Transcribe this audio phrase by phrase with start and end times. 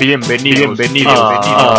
[0.00, 1.74] Bienvenido, bienvenido, bienvenido.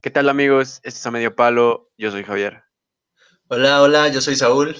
[0.00, 0.80] ¿Qué tal amigos?
[0.82, 1.90] Esto es a medio palo.
[1.96, 2.64] Yo soy Javier.
[3.48, 4.76] Hola, hola, yo soy Saúl.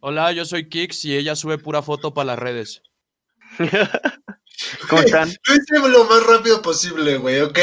[0.00, 2.82] Hola, yo soy Kix y ella sube pura foto para las redes.
[4.88, 5.28] ¿Cómo están?
[5.28, 7.58] Lo hice lo más rápido posible, güey, ¿ok?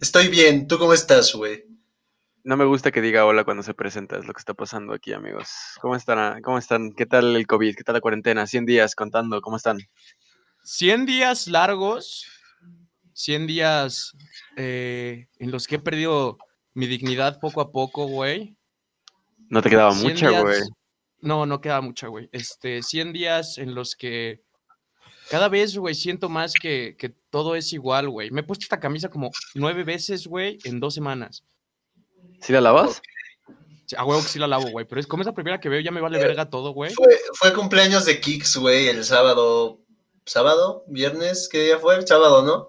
[0.00, 0.66] Estoy bien.
[0.66, 1.73] ¿Tú cómo estás, güey?
[2.44, 5.14] No me gusta que diga hola cuando se presenta, es lo que está pasando aquí,
[5.14, 5.48] amigos.
[5.80, 6.42] ¿Cómo están?
[6.42, 6.92] ¿Cómo están?
[6.92, 7.74] ¿Qué tal el COVID?
[7.74, 8.46] ¿Qué tal la cuarentena?
[8.46, 9.78] 100 días contando, ¿cómo están?
[10.62, 12.26] 100 días largos,
[13.14, 14.12] 100 días
[14.56, 16.36] eh, en los que he perdido
[16.74, 18.54] mi dignidad poco a poco, güey.
[19.48, 20.60] No te quedaba 100 mucha, días- güey.
[21.22, 22.28] No, no queda mucha, güey.
[22.32, 24.42] Este, 100 días en los que
[25.30, 28.30] cada vez, güey, siento más que, que todo es igual, güey.
[28.30, 31.42] Me he puesto esta camisa como nueve veces, güey, en dos semanas.
[32.44, 33.00] ¿Sí la lavas?
[33.96, 35.80] A huevo que sí la lavo, güey, pero es como es la primera que veo,
[35.80, 36.92] ya me vale verga todo, güey.
[36.94, 39.80] Fue, fue cumpleaños de Kix, güey, el sábado.
[40.26, 40.84] ¿Sábado?
[40.86, 41.48] ¿Viernes?
[41.50, 42.00] ¿Qué día fue?
[42.06, 42.68] Sábado, ¿no?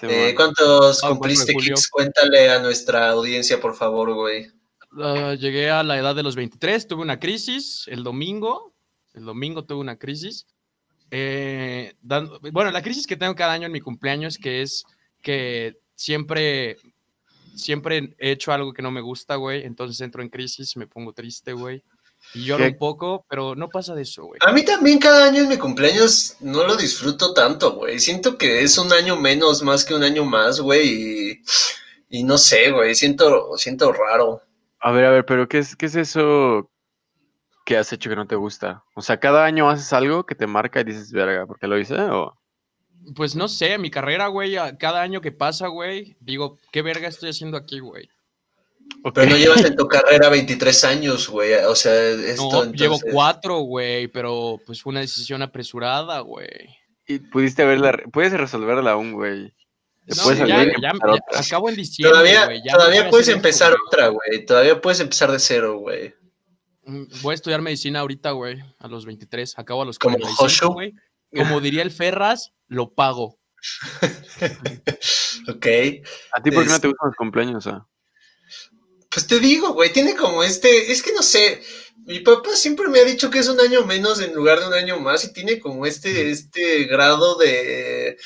[0.00, 0.34] Sí, Eh.
[0.36, 1.74] ¿Cuántos Ah, cumpliste, bueno.
[1.76, 1.88] Kix?
[1.88, 4.48] Cuéntale a nuestra audiencia, por favor, güey.
[5.00, 8.72] Ah, llegué a la edad de los 23, tuve una crisis el domingo.
[9.14, 10.46] El domingo tuve una crisis.
[11.10, 14.84] Eh, dando- bueno, la crisis que tengo cada año en mi cumpleaños, que es
[15.22, 16.76] que siempre,
[17.58, 19.64] siempre he hecho algo que no me gusta, güey.
[19.64, 21.82] Entonces entro en crisis, me pongo triste, güey.
[22.34, 22.70] Y lloro ¿Qué?
[22.70, 24.40] un poco, pero no pasa de eso, güey.
[24.44, 27.98] A mí también cada año en mi cumpleaños no lo disfruto tanto, güey.
[27.98, 30.88] Siento que es un año menos más que un año más, güey.
[30.88, 31.42] Y,
[32.08, 32.94] y no sé, güey.
[32.94, 34.42] Siento, siento raro.
[34.80, 36.70] A ver, a ver, pero ¿qué es, ¿qué es eso
[37.64, 38.84] que has hecho que no te gusta?
[38.94, 41.78] O sea, cada año haces algo que te marca y dices, verga, ¿por qué lo
[41.78, 41.94] hice?
[41.94, 42.38] O...
[43.14, 47.08] Pues no sé, mi carrera, güey, a- cada año que pasa, güey, digo, ¿qué verga
[47.08, 48.08] estoy haciendo aquí, güey?
[49.14, 51.52] Pero no llevas en tu carrera 23 años, güey.
[51.66, 56.48] O sea, esto No, llevo cuatro, güey, pero pues fue una decisión apresurada, güey.
[57.06, 59.52] Y pudiste re- puedes resolverla aún, güey.
[60.06, 60.92] No, ya, ya-
[61.38, 64.46] acabo en diciembre, Todavía, no todavía voy a puedes esto, empezar otra, güey.
[64.46, 66.14] Todavía puedes empezar de cero, güey.
[66.84, 70.44] Mm, Voy a estudiar medicina ahorita, güey, a los 23, acabo a los ¿Como 45,
[70.44, 70.72] Hoshu?
[70.72, 70.94] güey.
[71.36, 73.38] Como diría el Ferras, lo pago.
[75.48, 75.66] ok.
[76.32, 77.66] ¿A ti por qué no te gustan los cumpleaños?
[77.66, 77.86] ah?
[79.10, 81.62] Pues te digo, güey, tiene como este, es que no sé,
[82.04, 84.74] mi papá siempre me ha dicho que es un año menos en lugar de un
[84.74, 88.18] año más y tiene como este, este grado de,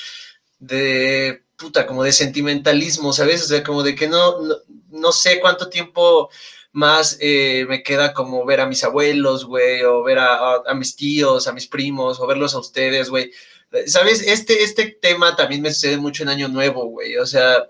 [0.59, 3.43] de, puta, como de sentimentalismo, ¿sabes?
[3.43, 4.57] O sea, como de que no, no,
[4.89, 6.31] no sé cuánto tiempo
[6.73, 10.75] más eh, me queda como ver a mis abuelos, güey, o ver a, a- a
[10.75, 13.31] mis tíos, a mis primos, o verlos a ustedes, güey.
[13.87, 14.23] ¿Sabes?
[14.27, 17.17] Este, este tema también me sucede mucho en Año Nuevo, güey.
[17.17, 17.69] O sea,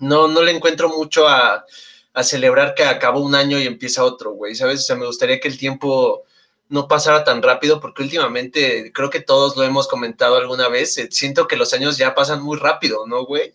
[0.00, 1.64] no, no le encuentro mucho a,
[2.12, 4.80] a celebrar que acabó un año y empieza otro, güey, ¿sabes?
[4.80, 6.22] O sea, me gustaría que el tiempo
[6.68, 10.96] no pasara tan rápido porque últimamente creo que todos lo hemos comentado alguna vez.
[10.98, 13.52] eh, Siento que los años ya pasan muy rápido, ¿no, güey?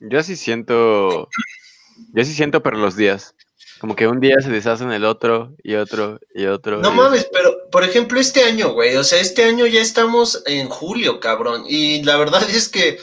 [0.00, 1.28] Yo sí siento,
[2.12, 3.34] yo sí siento, pero los días.
[3.78, 6.78] Como que un día se deshacen el otro y otro y otro.
[6.78, 10.42] No y- mames, pero por ejemplo este año, güey, o sea, este año ya estamos
[10.46, 12.98] en julio, cabrón, y la verdad es que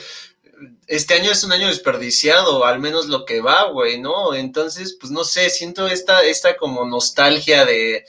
[0.86, 4.34] este año es un año desperdiciado, al menos lo que va, güey, ¿no?
[4.34, 8.04] Entonces, pues no sé, siento esta, esta como nostalgia de,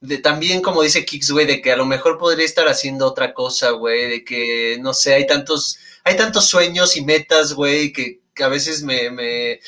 [0.00, 3.34] de también, como dice Kix, güey, de que a lo mejor podría estar haciendo otra
[3.34, 8.20] cosa, güey, de que, no sé, hay tantos, hay tantos sueños y metas, güey, que,
[8.34, 9.60] que a veces me, me,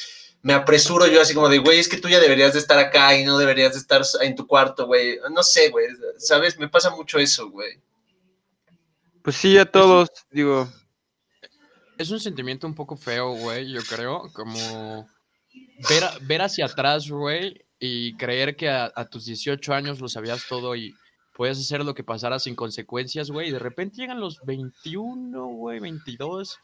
[0.44, 3.16] me apresuro yo así como de, güey, es que tú ya deberías de estar acá
[3.16, 5.18] y no deberías de estar en tu cuarto, güey.
[5.32, 5.86] No sé, güey,
[6.18, 6.58] ¿sabes?
[6.58, 7.80] Me pasa mucho eso, güey.
[9.22, 10.68] Pues sí, a todos, digo,
[11.96, 15.08] Es un sentimiento un poco feo, güey, yo creo, como
[15.88, 20.44] ver, ver hacia atrás, güey, y creer que a, a tus 18 años lo sabías
[20.46, 20.94] todo y
[21.34, 25.80] podías hacer lo que pasara sin consecuencias, güey, y de repente llegan los 21, güey,
[25.80, 26.58] 22,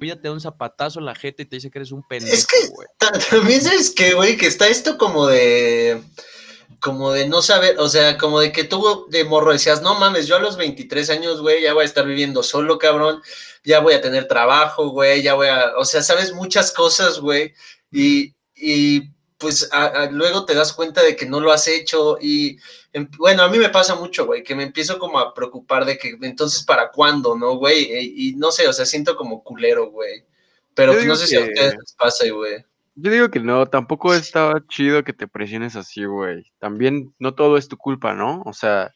[0.00, 2.46] ya te da un zapatazo en la jeta y te dice que eres un pendejo,
[2.48, 2.88] que- güey.
[2.98, 6.02] Ta- También sabes que, güey, que está esto como de.
[6.80, 10.26] Como de no saber, o sea, como de que tú de morro decías, no mames,
[10.26, 13.20] yo a los 23 años, güey, ya voy a estar viviendo solo, cabrón,
[13.64, 17.52] ya voy a tener trabajo, güey, ya voy a, o sea, sabes muchas cosas, güey,
[17.92, 19.10] y, y
[19.40, 22.58] pues a- a- luego te das cuenta de que no lo has hecho y,
[22.92, 25.98] em- bueno, a mí me pasa mucho, güey, que me empiezo como a preocupar de
[25.98, 27.84] que entonces para cuándo, ¿no, güey?
[27.90, 30.24] E- Y, no sé, o sea, siento como culero, güey,
[30.74, 32.64] pero pues, no sé si a ustedes les pasa, güey.
[32.94, 36.44] yo digo que no, tampoco estaba chido que te presiones así, güey.
[36.58, 38.42] También no todo es tu culpa, ¿no?
[38.44, 38.92] O sea,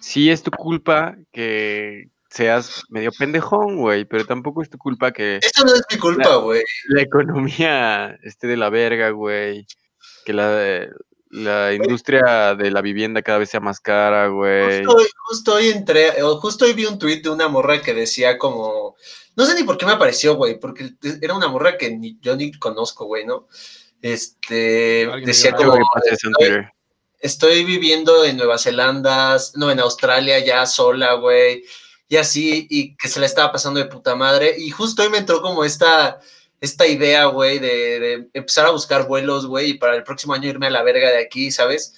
[0.00, 5.38] sí es tu culpa que seas medio pendejón, güey, pero tampoco es tu culpa que
[5.42, 6.62] Eso no es mi culpa, güey.
[6.88, 9.66] la economía esté de la verga, güey.
[10.24, 10.86] Que la,
[11.30, 14.84] la industria de la vivienda cada vez sea más cara, güey.
[14.84, 17.94] Justo hoy, justo hoy entré, o justo hoy vi un tweet de una morra que
[17.94, 18.96] decía como,
[19.36, 20.90] no sé ni por qué me apareció, güey, porque
[21.20, 23.48] era una morra que ni, yo ni conozco, güey, ¿no?
[24.02, 25.76] Este, decía como,
[27.20, 31.64] estoy viviendo en Nueva Zelanda, no, en Australia ya sola, güey,
[32.10, 35.18] y así, y que se la estaba pasando de puta madre, y justo hoy me
[35.18, 36.18] entró como esta,
[36.60, 40.66] esta idea, güey, de, empezar a buscar vuelos, güey, y para el próximo año irme
[40.66, 41.94] a la verga de aquí, ¿sabes?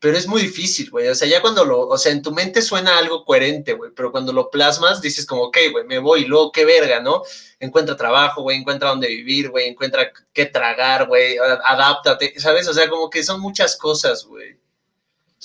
[0.00, 1.08] Pero es muy difícil, güey.
[1.08, 4.12] O sea, ya cuando lo, o sea, en tu mente suena algo coherente, güey, pero
[4.12, 7.22] cuando lo plasmas dices como, ok, güey, me voy, luego qué verga, ¿no?
[7.58, 12.68] Encuentra trabajo, güey, encuentra dónde vivir, güey, encuentra qué tragar, güey, adáptate, ¿sabes?
[12.68, 14.58] O sea, como que son muchas cosas, güey.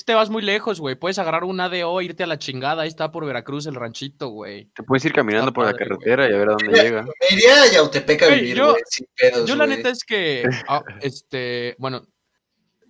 [0.05, 0.95] Te vas muy lejos, güey.
[0.95, 2.83] Puedes agarrar un ADO, irte a la chingada.
[2.83, 4.65] Ahí está por Veracruz el ranchito, güey.
[4.75, 7.03] Te puedes ir caminando Está por la padre, carretera y a ver a dónde llega.
[7.03, 10.03] Me iría a Yautepec a Güey, vivir, yo- güey, sin pedos, Yo la neta es
[10.03, 12.07] que, ah, este, bueno,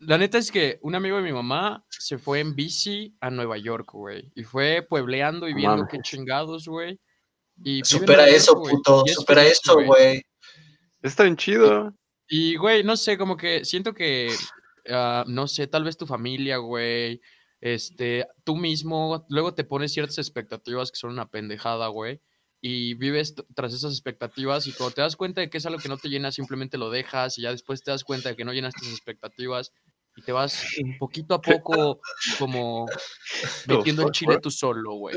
[0.02, 3.58] la neta es que un amigo de mi mamá se fue en bici a Nueva
[3.58, 4.32] York, güey.
[4.36, 7.00] Y fue puebleando y viendo qué chingados, güey.
[7.64, 10.24] Y Supera York, eso, puto, es supera eso, güey.
[11.02, 11.94] Está bien chido.
[12.30, 14.32] Y, güey, no sé, como que siento que,
[14.90, 17.22] ah, no sé, tal vez tu familia, güey,
[17.62, 22.22] este, tú mismo, luego te pones ciertas expectativas que son una pendejada, güey,
[22.62, 25.90] y vives tras esas expectativas y cuando te das cuenta de que es algo que
[25.90, 28.54] no te llena, simplemente lo dejas y ya después te das cuenta de que no
[28.54, 29.72] llenas tus expectativas
[30.16, 30.66] y te vas
[31.00, 32.02] poquito a poco
[32.38, 32.86] como
[33.68, 35.16] metiendo en Chile tú solo, güey.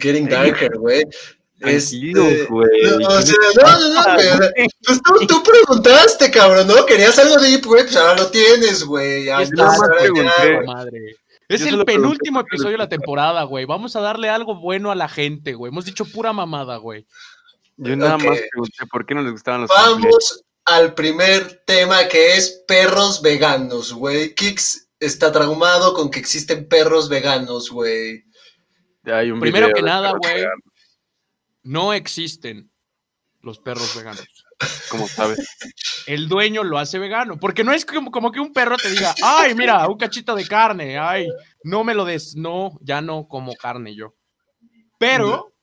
[0.00, 1.02] Getting darker, güey.
[1.60, 2.68] Tranquilo, Este, güey.
[2.98, 4.36] No, o ¿Qué sea, le no, no, no, güey.
[4.36, 4.68] güey?
[4.86, 6.86] Pues tú, tú preguntaste, cabrón, ¿no?
[6.86, 9.26] Querías algo deep, güey, pues ahora lo tienes, güey.
[9.26, 9.48] Ya ahora
[10.14, 11.16] ya, madre.
[11.48, 13.66] Es Yo el penúltimo episodio de la temporada, güey.
[13.66, 15.70] Vamos a darle algo bueno a la gente, güey.
[15.70, 17.06] Hemos dicho pura mamada, güey.
[17.76, 19.70] Yo nada más pregunté por qué no les gustaban los.
[19.70, 24.34] Vamos al primer tema que es perros veganos, güey.
[24.34, 28.24] Kix está traumado con que existen perros veganos, güey.
[29.02, 30.44] Primero video que de nada, güey.
[31.62, 32.70] No existen
[33.40, 34.26] los perros veganos.
[34.90, 35.56] Como sabes.
[36.06, 37.38] El dueño lo hace vegano.
[37.38, 40.46] Porque no es como, como que un perro te diga, ay, mira, un cachito de
[40.46, 41.28] carne, ay,
[41.64, 42.36] no me lo des.
[42.36, 44.14] No, ya no como carne yo.
[44.98, 45.54] Pero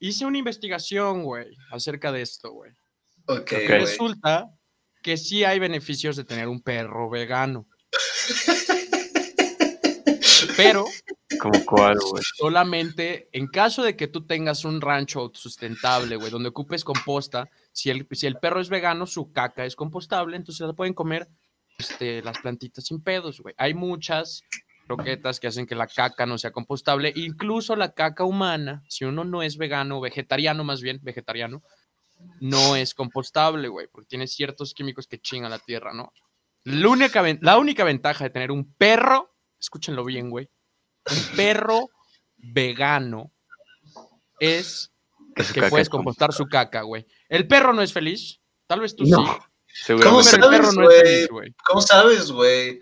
[0.00, 2.72] hice una investigación, güey, acerca de esto, güey.
[3.26, 3.50] Ok, Ok.
[3.52, 3.68] güey.
[3.68, 4.48] Resulta
[5.02, 7.66] que sí hay beneficios de tener un perro vegano.
[10.56, 10.84] Pero
[11.40, 12.22] Como cuál, güey.
[12.36, 17.90] solamente en caso de que tú tengas un rancho autosustentable, güey, donde ocupes composta, si
[17.90, 21.28] el, si el perro es vegano, su caca es compostable, entonces la pueden comer
[21.78, 23.54] este, las plantitas sin pedos, güey.
[23.58, 24.42] Hay muchas
[24.86, 29.24] croquetas que hacen que la caca no sea compostable, incluso la caca humana, si uno
[29.24, 31.62] no es vegano, vegetariano más bien, vegetariano,
[32.40, 36.12] no es compostable, güey, porque tiene ciertos químicos que chingan la tierra, ¿no?
[36.64, 39.29] La única, la única ventaja de tener un perro,
[39.60, 40.48] escúchenlo bien, güey,
[41.10, 41.88] un perro
[42.36, 43.32] vegano
[44.38, 44.90] es
[45.36, 47.06] Que que puedes compostar su caca, güey.
[47.28, 50.74] El perro no es feliz, tal vez tú No, sí, ¿Cómo sabes,
[51.28, 51.54] güey?
[51.64, 52.80] ¿Cómo sabes, güey?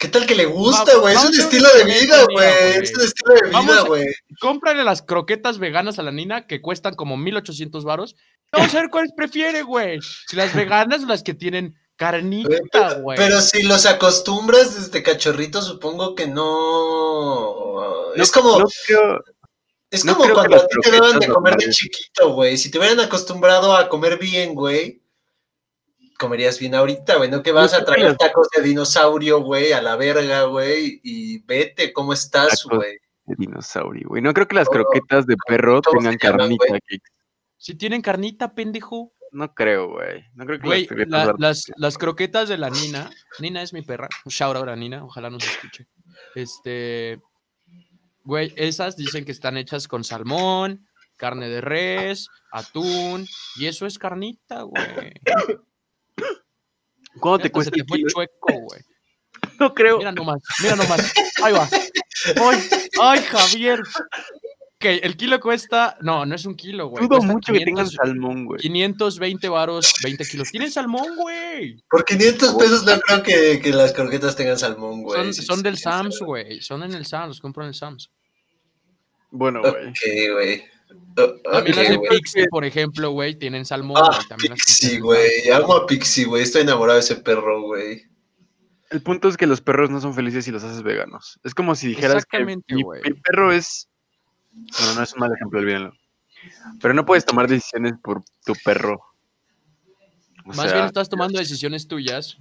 [0.00, 1.14] ¿Qué tal que le gusta, güey?
[1.14, 2.48] Es un estilo de vida, güey.
[2.82, 4.06] Es un estilo de Vamos vida, güey.
[4.40, 8.16] Cómprale las croquetas veganas a la nina que cuestan como 1800 varos.
[8.50, 9.98] Vamos a ver cuáles prefiere, güey.
[10.26, 13.18] Si las veganas o las que tienen carnita, güey.
[13.18, 18.14] Pero si los acostumbras desde cachorrito, supongo que no.
[18.16, 19.22] No- es como, No creo.
[19.90, 22.56] es como cuando a ti te daban de comer de chiquito, güey.
[22.56, 25.02] Si te hubieran acostumbrado a comer bien, güey,
[26.18, 27.30] comerías bien ahorita, güey.
[27.30, 31.38] No que vas a traer las- tacos de dinosaurio, güey, a la verga, güey, y
[31.44, 32.98] vete, ¿cómo estás, güey?
[33.26, 34.22] de dinosaurio, güey.
[34.22, 37.04] No creo que las croquetas de perro ¿cómo tengan llaman, carnita.
[37.58, 39.12] Si tienen carnita, pendejo.
[39.32, 40.24] No creo, güey.
[40.34, 43.62] No creo que Güey, las croquetas la- de- las, las croquetas de la Nina, Nina
[43.62, 45.86] es mi perra, un shout out a Nina, ojalá nos escuche.
[46.34, 47.20] Este,
[48.24, 53.98] güey, esas dicen que están hechas con salmón, carne de res, atún, y eso es
[53.98, 55.12] carnita, güey.
[57.20, 58.80] ¿Cuánto te cuesta se te fue chueco, güey.
[59.58, 59.98] No creo.
[59.98, 61.12] Mira nomás, mira nomás.
[61.42, 61.68] Ahí va.
[62.36, 62.58] Ay,
[63.00, 63.82] ay, Javier.
[64.82, 67.02] Ok, el kilo cuesta, no, no es un kilo, güey.
[67.04, 68.60] Dudo cuesta mucho que tengan 500 salmón, güey.
[68.62, 70.50] 520 varos, 20 kilos.
[70.50, 71.84] Tienen salmón, güey.
[71.90, 75.34] Por 500 pesos no creo que, que las croquetas tengan salmón, güey.
[75.34, 76.62] Son, del Sams, güey.
[76.62, 78.10] Son en el Sams, los compro en el Sams.
[79.30, 79.88] Bueno, güey.
[79.88, 79.98] Ok,
[80.32, 80.64] güey.
[81.18, 81.98] O- También las de.
[82.08, 83.98] Pixie, por ejemplo, güey, tienen salmón.
[84.02, 85.50] Ah, también Pixie, güey.
[85.52, 86.42] Amo a Pixie, güey.
[86.42, 88.04] Estoy enamorado de ese perro, güey.
[88.88, 91.38] El punto es que los perros no son felices si los haces veganos.
[91.44, 93.02] Es como si dijeras que Exactamente, mi, güey.
[93.04, 93.89] mi perro es...
[94.52, 95.92] Bueno, no es un mal ejemplo, olvídenlo.
[96.80, 99.00] Pero no puedes tomar decisiones por tu perro.
[100.44, 102.38] O Más sea, bien estás tomando decisiones tuyas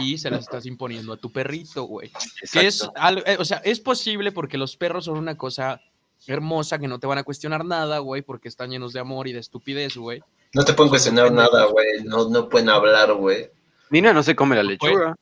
[0.00, 2.10] y se las estás imponiendo a tu perrito, güey.
[2.52, 5.80] Que es, algo- eh, o sea, es posible porque los perros son una cosa
[6.26, 9.32] hermosa que no te van a cuestionar nada, güey, porque están llenos de amor y
[9.32, 10.22] de estupidez, güey.
[10.54, 12.04] No te pueden cuestionar nada, güey.
[12.04, 13.50] No, no pueden hablar, güey.
[13.90, 15.16] Nina no se come la lechuga.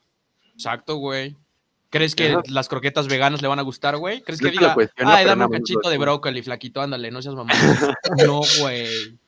[0.55, 1.37] Exacto, güey.
[1.91, 2.43] ¿Crees que Ajá.
[2.49, 4.23] las croquetas veganas le van a gustar, güey?
[4.23, 6.05] ¿Crees que diga, pero dame un cachito de hago".
[6.05, 7.57] brócoli, flaquito, ándale, no seas mamón?
[8.27, 9.19] no, güey.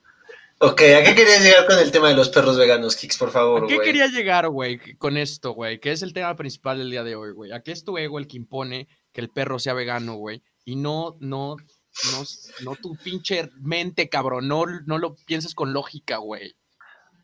[0.60, 3.64] Ok, ¿a qué querías llegar con el tema de los perros veganos, Kix, por favor,
[3.64, 5.78] ¿A qué quería llegar, güey, con esto, güey?
[5.78, 7.52] Que es el tema principal del día de hoy, güey.
[7.52, 10.42] ¿A qué es tu ego el que impone que el perro sea vegano, güey?
[10.64, 11.54] Y no, no,
[12.12, 12.24] no,
[12.64, 14.48] no tu pinche mente, cabrón.
[14.48, 16.56] No, no lo pienses con lógica, güey.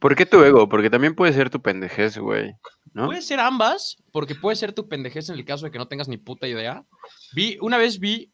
[0.04, 0.68] ¿Por qué tu ego?
[0.68, 2.52] Porque también puede ser tu pendejez, güey.
[2.92, 3.06] ¿No?
[3.06, 6.08] Puede ser ambas, porque puede ser tu pendejez en el caso de que no tengas
[6.08, 6.84] ni puta idea.
[7.32, 8.30] Vi, una vez vi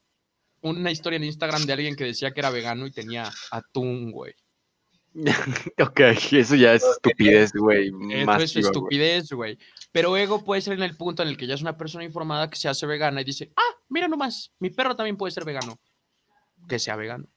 [0.63, 4.35] una historia en Instagram de alguien que decía que era vegano y tenía atún, güey.
[5.81, 6.01] ok,
[6.33, 7.93] eso ya es estupidez, güey.
[8.15, 9.57] Eso es estupidez, güey.
[9.93, 12.51] Pero ego puede ser en el punto en el que ya es una persona informada
[12.51, 15.79] que se hace vegana y dice, ah, mira nomás, mi perro también puede ser vegano.
[16.69, 17.29] Que sea vegano.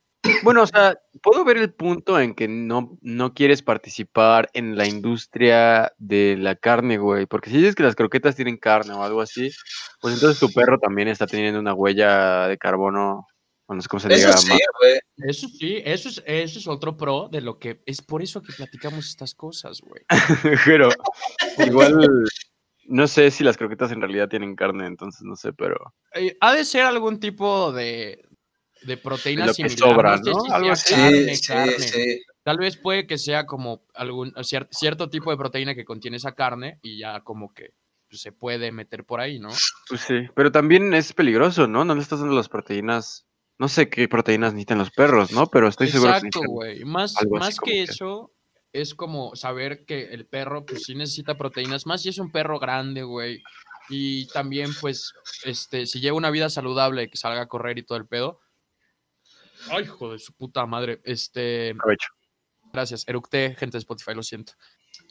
[0.44, 4.88] Bueno, o sea, puedo ver el punto en que no, no quieres participar en la
[4.88, 7.26] industria de la carne, güey.
[7.26, 9.52] Porque si dices que las croquetas tienen carne o algo así,
[10.02, 13.28] pues entonces tu perro también está teniendo una huella de carbono,
[13.68, 14.38] no sé cómo se Eso diga.
[14.38, 14.50] sí,
[14.82, 15.00] güey.
[15.30, 18.54] Eso sí, eso es, eso es otro pro de lo que es por eso que
[18.54, 20.04] platicamos estas cosas, güey.
[20.66, 20.90] Pero
[21.66, 22.26] igual,
[22.86, 25.94] no sé si las croquetas en realidad tienen carne, entonces no sé, pero...
[26.14, 28.26] Eh, ha de ser algún tipo de,
[28.86, 29.78] de proteína Lo que similar.
[29.80, 30.54] sobra, sé ¿no?
[30.54, 30.94] Algo así.
[30.94, 31.80] carne, Sí, sí, carne.
[31.80, 32.22] sí.
[32.44, 36.34] Tal vez puede que sea como algún cier- cierto tipo de proteína que contiene esa
[36.34, 37.72] carne y ya como que
[38.10, 39.50] pues, se puede meter por ahí, ¿no?
[39.90, 41.86] Pues sí, pero también es peligroso, ¿no?
[41.86, 43.26] No le estás dando las proteínas.
[43.60, 45.48] No sé qué proteínas necesitan los perros, ¿no?
[45.48, 46.84] Pero estoy seguro que Exacto, güey.
[46.84, 48.32] Más, más que- eso,
[48.74, 52.60] es como saber que el perro, pues sí necesita proteínas, más si es un perro
[52.60, 53.42] grande, güey.
[53.90, 55.14] Y también, pues,
[55.44, 58.40] este, si lleva una vida saludable, que salga a correr y todo el pedo.
[59.72, 61.02] Ay, hijo de su puta madre.
[61.04, 62.10] Este, Aprovecho.
[62.72, 63.08] gracias.
[63.08, 64.54] Eructé, gente de Spotify, lo siento.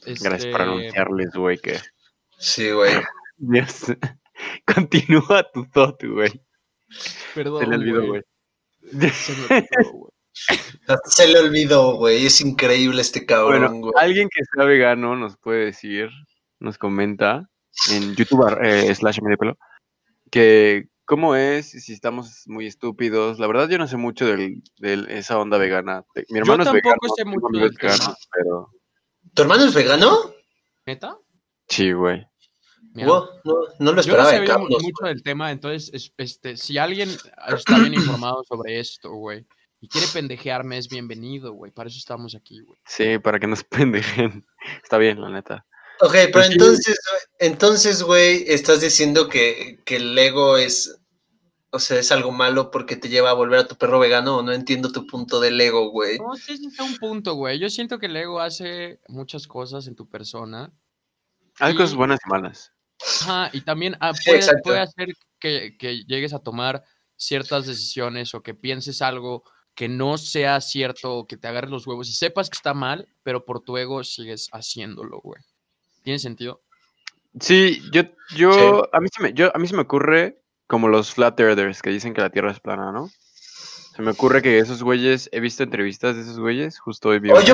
[0.05, 1.79] Gracias por Este, anunciarles, güey, que.
[2.37, 2.91] Sí, güey.
[3.37, 3.85] Dios.
[4.65, 6.31] Continúa tu thought, güey.
[7.33, 8.21] Perdón, Se le olvidó, güey.
[9.11, 10.11] Se me olvidó, güey.
[11.05, 12.25] Se le olvidó, güey.
[12.25, 13.93] Es increíble este cabrón, Bueno, güey.
[13.97, 16.09] alguien que sea vegano nos puede decir,
[16.59, 17.47] nos comenta
[17.91, 19.57] en YouTube eh, slash medio pelo,
[20.31, 23.37] que cómo es, si estamos muy estúpidos.
[23.37, 24.61] La verdad yo no sé mucho de
[25.09, 26.03] esa onda vegana.
[26.29, 27.93] Mi hermano es tampoco vegano, sé mucho amigos del tema.
[27.93, 28.69] veganos, pero
[29.35, 30.33] ¿Tu hermano es vegano?
[30.87, 31.17] ¿Neta?
[31.67, 32.25] sí, güey.
[32.95, 34.69] Wow, no, no lo Yo no esperaba de sabía Carlos.
[34.83, 37.09] mucho del tema, entonces, es- este, si alguien
[37.55, 39.45] está bien informado sobre esto, güey,
[39.81, 41.71] y quiere pendejearme, es bienvenido, güey.
[41.71, 42.79] Para eso estamos aquí, güey.
[42.87, 43.63] Sí, para que nos
[44.31, 44.45] pendejen.
[44.83, 45.65] Está bien, la neta.
[46.01, 46.53] Ok, pero Pues sí.
[46.53, 46.99] entonces,
[47.39, 50.99] entonces, güey, estás diciendo que, que el ego es,
[51.73, 54.43] o sea, es algo malo porque te lleva a volver a tu perro vegano, o
[54.43, 56.19] no entiendo tu punto del ego, güey.
[56.19, 57.57] No, sí, sí, está un punto, güey.
[57.57, 60.71] Yo siento que el ego hace muchas cosas en tu persona.
[61.59, 62.71] Hay Y- cosas buenas y malas.
[63.21, 64.13] Ajá, y también ah,
[64.63, 66.83] puede hacer que, que llegues a tomar
[67.15, 71.87] ciertas decisiones o que pienses algo que no sea cierto o que te agarres los
[71.87, 75.41] huevos y sepas que está mal, pero por tu ego sigues haciéndolo, güey.
[76.03, 76.61] ¿Tiene sentido?
[77.39, 78.03] Sí, yo,
[78.35, 81.81] yo, a mí se me, yo, a mí se me ocurre como los flat earthers
[81.81, 83.09] que dicen que la Tierra es plana, ¿no?
[83.95, 87.29] Se me ocurre que esos güeyes, he visto entrevistas de esos güeyes, justo hoy vi
[87.31, 87.53] Oh, yo,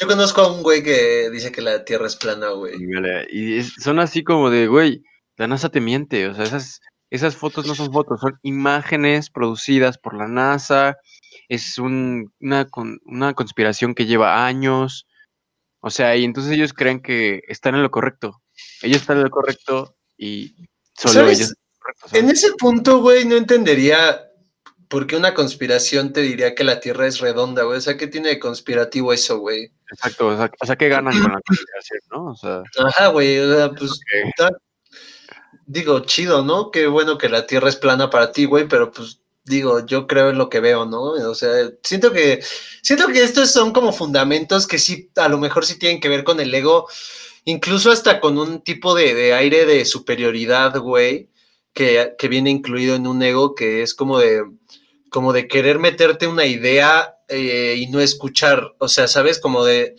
[0.00, 2.74] yo conozco a un güey que dice que la Tierra es plana, güey.
[3.30, 5.02] y es- son así como de, güey,
[5.36, 9.98] la NASA te miente, o sea, esas, esas fotos no son fotos, son imágenes producidas
[9.98, 10.96] por la NASA,
[11.48, 15.06] es un- una, con- una conspiración que lleva años,
[15.80, 18.40] o sea, y entonces ellos creen que están en lo correcto,
[18.82, 20.54] ellos están en lo correcto y
[20.96, 21.38] solo ¿Sabes?
[21.40, 21.54] ellos.
[21.90, 22.22] En lo correcto, ¿sabes?
[22.24, 24.26] En ese punto, güey, no entendería
[24.88, 27.78] por qué una conspiración te diría que la Tierra es redonda, güey.
[27.78, 29.70] O sea, ¿qué tiene de conspirativo eso, güey?
[29.92, 32.26] Exacto, o sea, o sea, ¿qué ganan con la conspiración, no?
[32.32, 34.50] O sea, Ajá, güey, o sea, pues, está-
[35.66, 36.70] digo, chido, ¿no?
[36.72, 40.30] Qué bueno que la Tierra es plana para ti, güey, pero pues, digo, yo creo
[40.30, 41.02] en lo que veo, ¿no?
[41.02, 41.50] O sea,
[41.84, 42.42] siento que,
[42.82, 46.24] siento que estos son como fundamentos que sí, a lo mejor sí tienen que ver
[46.24, 46.88] con el ego,
[47.44, 51.30] incluso hasta con un tipo de, de aire de superioridad, güey,
[51.72, 54.42] que, que viene incluido en un ego que es como de,
[55.10, 59.38] como de querer meterte una idea eh, y no escuchar, o sea, ¿sabes?
[59.38, 59.94] Como de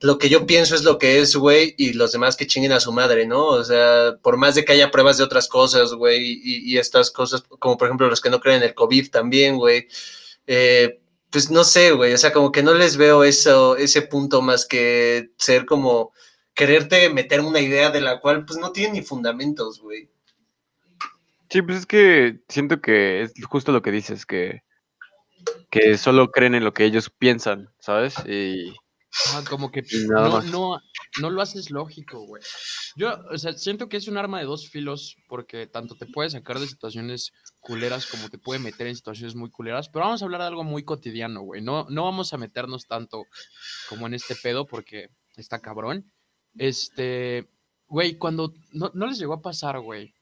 [0.00, 2.80] lo que yo pienso es lo que es, güey, y los demás que chinguen a
[2.80, 3.46] su madre, ¿no?
[3.46, 7.42] O sea, por más de que haya pruebas de otras cosas, güey, y, estas cosas,
[7.58, 9.88] como por ejemplo los que no creen en el COVID también, güey,
[10.46, 11.00] eh,
[11.30, 14.66] pues no sé, güey, o sea, como que no les veo eso, ese punto más
[14.66, 16.12] que ser como
[16.54, 20.10] quererte meter una idea de la cual pues no tiene ni fundamentos, güey.
[21.50, 24.62] Sí, pues es que siento que es justo lo que dices, que,
[25.70, 28.14] que solo creen en lo que ellos piensan, ¿sabes?
[28.26, 28.72] Y
[29.28, 30.80] Ah, como que no, no,
[31.20, 32.42] no lo haces lógico, güey.
[32.96, 36.30] Yo, o sea, siento que es un arma de dos filos porque tanto te puede
[36.30, 40.24] sacar de situaciones culeras como te puede meter en situaciones muy culeras, pero vamos a
[40.24, 41.62] hablar de algo muy cotidiano, güey.
[41.62, 43.24] No, no vamos a meternos tanto
[43.88, 46.12] como en este pedo porque está cabrón.
[46.56, 47.48] Este,
[47.86, 50.12] güey, cuando no, no les llegó a pasar, güey,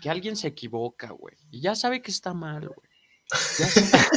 [0.00, 2.88] que alguien se equivoca, güey, y ya sabe que está mal, güey.
[3.58, 4.08] Ya sabe-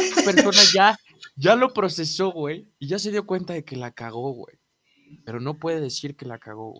[0.00, 0.96] esa persona ya,
[1.36, 4.58] ya lo procesó, güey, y ya se dio cuenta de que la cagó, güey.
[5.24, 6.72] Pero no puede decir que la cagó,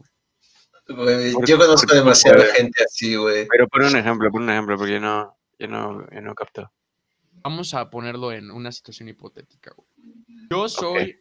[0.87, 1.33] güey.
[1.47, 3.47] Yo conozco demasiada gente así, güey.
[3.49, 6.71] Pero pon un ejemplo, pon un ejemplo, porque yo no, yo no, yo no capto.
[7.43, 9.89] Vamos a ponerlo en una situación hipotética, güey.
[10.51, 11.21] Yo soy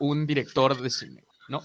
[0.00, 1.62] un director de cine, ¿no?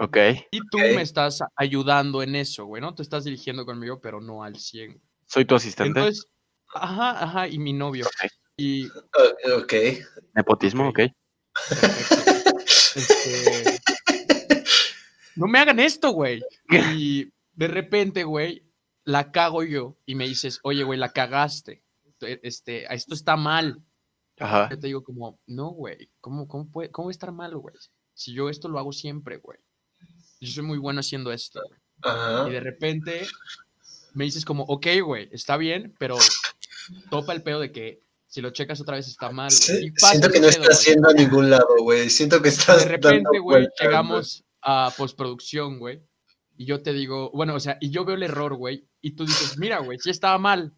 [0.00, 0.16] Ok,
[0.50, 2.94] Y tú me estás ayudando en eso, güey, ¿no?
[2.94, 4.92] Te estás dirigiendo conmigo, pero no al 100.
[4.92, 5.02] güey.
[5.26, 5.98] soy tu asistente.
[6.00, 6.26] Entonces,
[6.74, 8.06] ajá, ajá, y mi novio.
[8.06, 8.30] Ok.
[8.56, 9.72] Y O- Ok.
[10.34, 11.00] Nepotismo, ok.
[11.80, 12.54] Perfecto.
[12.94, 13.78] Este,
[15.36, 16.42] No me hagan esto, güey.
[17.00, 18.62] Y de repente, güey,
[19.04, 21.82] la cago yo y me dices, oye, güey, la cagaste.
[22.20, 23.82] E- Este, esto está mal.
[24.40, 24.68] Ajá.
[24.70, 27.74] Yo te digo como, no, güey, ¿cómo, cómo, puede, ¿cómo va a estar mal, güey?
[28.14, 29.58] Si yo esto lo hago siempre, güey.
[30.40, 31.60] Yo soy muy bueno haciendo esto.
[32.02, 32.48] Ajá.
[32.48, 33.26] Y de repente
[34.14, 36.16] me dices como, ok, güey, está bien, pero
[37.10, 39.48] topa el pedo de que si lo checas otra vez está mal.
[39.48, 39.58] güey".
[39.58, 42.10] Sí, Y pasa siento que no pedo, estás yendo a ningún lado, güey.
[42.10, 42.84] Siento que estás.
[42.84, 46.02] De repente, güey, llegamos a postproducción, güey.
[46.56, 48.86] Y yo te digo, bueno, o sea, y yo veo el error, güey.
[49.00, 50.74] Y tú dices, mira, güey, sí estaba mal.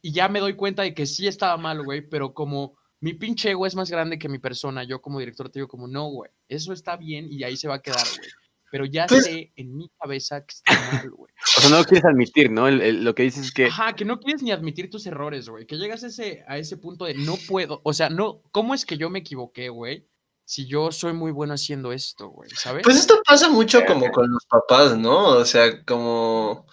[0.00, 2.02] Y ya me doy cuenta de que sí estaba mal, güey.
[2.08, 5.58] Pero como mi pinche ego es más grande que mi persona, yo como director te
[5.60, 8.28] digo como, no, güey, eso está bien y ahí se va a quedar, güey.
[8.70, 11.32] Pero ya Pues- sé en mi cabeza que está mal, güey.
[11.58, 12.68] O sea, no lo quieres admitir, ¿no?
[12.68, 15.48] El- el- lo que dices es que Ajá, que no quieres ni admitir tus errores,
[15.48, 15.64] güey.
[15.66, 17.80] Que llegas a ese, a ese punto de no puedo.
[17.84, 20.06] O sea, no, ¿cómo es que yo me equivoqué, güey?
[20.44, 22.82] Si yo soy muy bueno haciendo esto, güey, ¿sabes?
[22.82, 25.28] Pues esto pasa mucho como con los papás, ¿no?
[25.28, 26.66] O sea, como,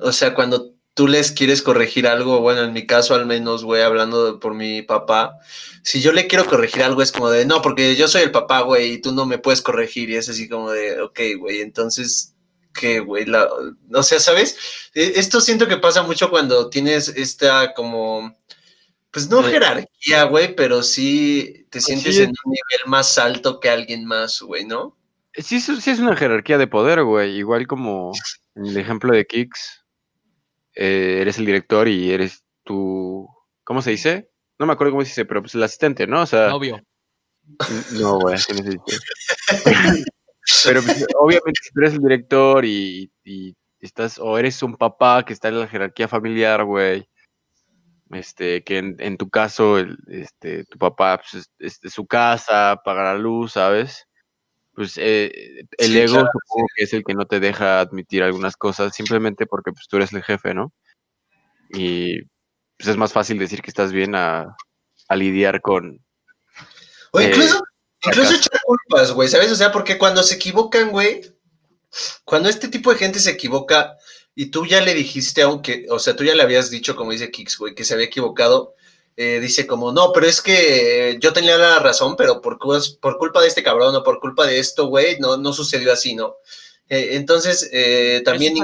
[0.00, 0.69] o sea, cuando
[1.00, 4.52] tú les quieres corregir algo, bueno, en mi caso al menos, güey, hablando de- por
[4.52, 5.38] mi papá,
[5.82, 8.60] si yo le quiero corregir algo es como de, no, porque yo soy el papá,
[8.60, 12.34] güey, y tú no me puedes corregir, y es así como de, ok, güey, entonces,
[12.74, 13.24] ¿qué, güey?
[13.24, 13.48] La,
[13.94, 14.58] o sea, ¿sabes?
[14.92, 18.36] E- Esto siento que pasa mucho cuando tienes esta como...
[19.10, 22.22] Pues no jerarquía, güey, pero sí te sientes sí.
[22.24, 24.98] en un nivel más alto que alguien más, güey, ¿no?
[25.32, 27.38] sí, sí es una jerarquía de poder, güey.
[27.38, 28.12] Igual como
[28.54, 29.79] en el ejemplo de Kix,
[30.74, 33.28] eh, eres el director y eres tu,
[33.64, 34.30] ¿cómo se dice?
[34.58, 36.22] No me acuerdo cómo se dice, pero pues el asistente, ¿no?
[36.22, 36.80] O sea, Novio.
[37.92, 40.04] No, güey, así no se dice.
[40.64, 45.24] Pero pues, obviamente si tú eres el director y, y estás, o eres un papá
[45.24, 47.08] que está en la jerarquía familiar, güey,
[48.10, 52.06] este, que en, en tu caso, el, este, tu papá, pues, es, es de su
[52.06, 54.06] casa, paga la luz, ¿sabes?
[54.74, 58.22] Pues eh, el Sí, ego claro, supongo que es el que no te deja admitir
[58.22, 60.72] algunas cosas, simplemente porque pues tú eres el jefe, ¿no?
[61.70, 62.22] Y
[62.78, 64.56] pues es más fácil decir que estás bien a,
[65.08, 66.04] a lidiar con...
[67.12, 67.62] O Eh, incluso,
[68.04, 69.50] incluso echar culpas, güey, ¿sabes?
[69.52, 71.22] O sea, porque cuando se equivocan, güey,
[72.24, 73.96] cuando este tipo de gente se equivoca
[74.34, 77.30] y tú ya le dijiste, aunque, o sea, tú ya le habías dicho, como dice
[77.30, 78.74] Kix, güey, que se había equivocado,
[79.22, 83.42] eh, dice como, no, pero es que yo tenía la razón, pero por, por culpa
[83.42, 86.36] de este cabrón o por culpa de esto, güey, no, no sucedió así, ¿no?
[86.88, 88.54] Eh, entonces, eh, también...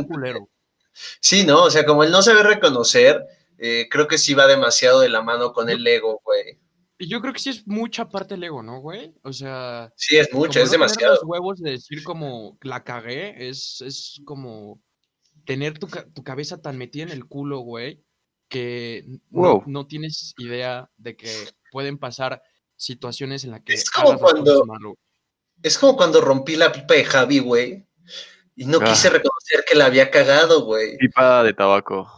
[1.21, 1.65] Sí, ¿no?
[1.65, 3.23] O sea, como el no saber reconocer,
[3.59, 6.59] eh, creo que sí va demasiado de la mano con el ego, güey.
[6.99, 9.13] Yo creo que sí es mucha parte del ego, ¿no, güey?
[9.25, 11.17] O sea, Sí, es como es no demasiado.
[11.17, 14.81] los huevos de decir como la cagué es, es como
[15.45, 18.06] tener tu, tu cabeza tan metida en el culo, güey,
[18.49, 19.63] que Wow.
[19.67, 21.31] no, no tienes idea de que
[21.73, 22.43] pueden pasar
[22.77, 24.65] situaciones en las que Es como cuando-.
[25.63, 27.87] Es como cuando rompí la pipa de Javi, güey.
[28.55, 28.85] Y no Ah.
[28.85, 30.97] quise reconocer que la había cagado, güey.
[30.99, 32.11] Pipa de tabaco.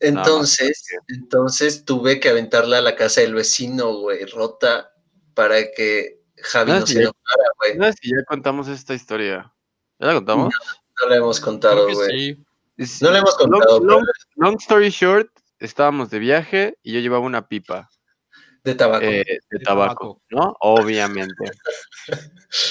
[0.00, 4.92] Entonces, entonces tuve que aventarla a la casa del vecino, güey, rota,
[5.34, 6.92] para que Javi Ah, no sí.
[6.94, 7.78] se enojara, güey.
[7.78, 9.52] No sé si ya contamos esta historia.
[9.98, 10.52] ¿Ya la contamos?
[11.02, 12.34] No la hemos contado, güey.
[12.34, 12.44] sí.
[12.76, 16.92] Es- No la hemos long, contado, long- pero long story short, estábamos de viaje y
[16.92, 17.88] yo llevaba una pipa
[18.66, 19.04] de tabaco.
[19.04, 20.56] eh, de, De tabaco, ¿no?
[20.60, 21.52] Obviamente.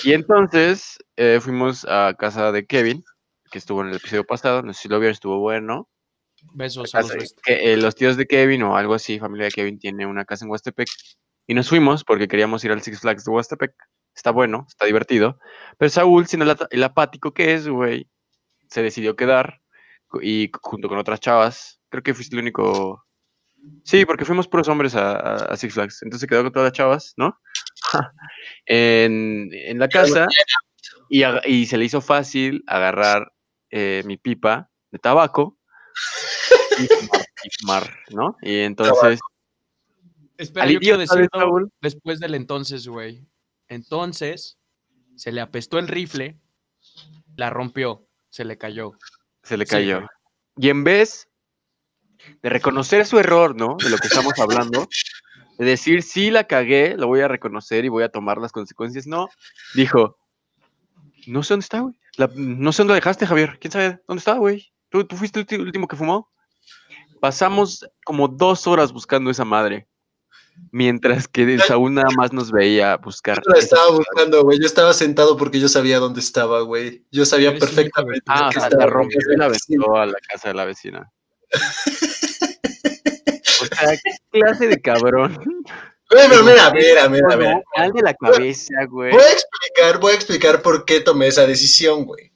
[0.04, 3.04] y entonces eh, fuimos a casa de Kevin,
[3.50, 5.90] que estuvo en el episodio pasado, no sé si lo vieron, estuvo bueno.
[6.54, 9.80] Besos a los que, eh, los tíos de Kevin o algo así, familia de Kevin,
[9.80, 10.88] tiene una casa en Huastepec.
[11.48, 13.74] Y nos fuimos porque queríamos ir al Six Flags de Huastepec.
[14.14, 15.40] está bueno, está divertido.
[15.78, 18.10] Pero Saúl, sin el, el apático que es, güey,
[18.70, 19.62] se decidió quedar
[20.22, 23.04] y junto con otras chavas, creo que fuiste el único.
[23.84, 26.02] Sí, porque fuimos puros hombres a, a- a Six Flags.
[26.04, 27.40] Entonces se quedó con todas las chavas, ¿no?
[28.66, 30.28] en, en la casa
[31.10, 33.32] y, y se le hizo fácil agarrar
[33.72, 35.58] eh, mi pipa de tabaco
[36.80, 38.38] y fumar, y fumar, ¿no?
[38.42, 39.20] Y entonces.
[40.38, 43.26] Espera, yo quiero decirlo Saúl, después del entonces, güey.
[43.70, 44.60] Entonces,
[45.16, 46.38] se le apestó el rifle,
[47.38, 48.92] la rompió, se le cayó.
[49.44, 50.06] se le cayó.
[50.58, 51.30] y en vez
[52.42, 53.78] de reconocer su error, ¿no?
[53.84, 54.88] De lo que estamos hablando,
[55.58, 59.08] de decir, sí la cagué, lo voy a reconocer y voy a tomar las consecuencias,
[59.08, 59.28] no,
[59.74, 60.18] dijo,
[61.28, 61.96] no sé dónde está, güey.
[62.18, 63.58] La- no sé dónde la dejaste, Javier.
[63.60, 64.72] ¿Quién sabe dónde está, güey?
[64.90, 66.32] ¿Tú, tú fuiste el último que fumó?
[67.20, 69.88] Pasamos como dos horas buscando esa madre.
[70.72, 73.42] Mientras que Saúl nada más nos veía buscar.
[73.46, 74.58] Yo la estaba buscando, güey.
[74.60, 77.04] Yo estaba sentado porque yo sabía dónde estaba, güey.
[77.12, 78.24] Yo sabía perfectamente.
[78.28, 80.64] Ah, o que sea, estaba la rompió y la aventó a la casa de la
[80.64, 81.12] vecina.
[83.62, 85.38] O sea, ¿qué clase de cabrón?
[86.10, 87.64] Güey, pero mira, mira, mira, mira.
[87.76, 89.12] Mal de la cabeza, güey.
[89.12, 92.32] Voy a explicar, voy a explicar por qué tomé esa decisión, güey.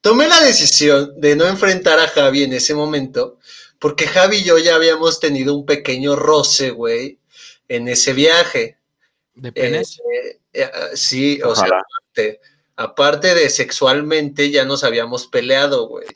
[0.00, 3.38] Tomé la decisión de no enfrentar a Javi en ese momento,
[3.78, 7.18] porque Javi y yo ya habíamos tenido un pequeño roce, güey,
[7.68, 8.78] en ese viaje.
[9.34, 9.98] ¿De penes?
[10.00, 12.40] Eh, eh, sí, o sea, aparte,
[12.76, 16.06] aparte de sexualmente, ya nos habíamos peleado, güey.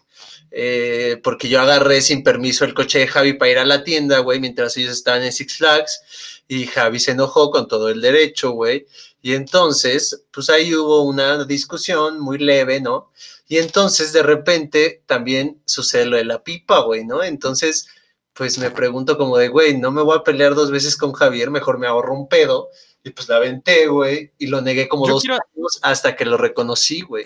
[0.50, 4.20] Eh, porque yo agarré sin permiso el coche de Javi para ir a la tienda,
[4.20, 6.00] güey, mientras ellos estaban en Six Flags.
[6.48, 8.86] Y Javi se enojó con todo el derecho, güey.
[9.20, 13.12] Y entonces, pues ahí hubo una discusión muy leve, ¿no?
[13.48, 17.22] Y entonces, de repente, también sucede lo de la pipa, güey, ¿no?
[17.22, 17.88] Entonces,
[18.32, 21.50] pues me pregunto como de, güey, no me voy a pelear dos veces con Javier,
[21.50, 22.68] mejor me ahorro un pedo.
[23.08, 26.24] Y pues la aventé, güey, y lo negué como Yo dos quiero- años hasta que
[26.24, 27.24] lo reconocí, güey.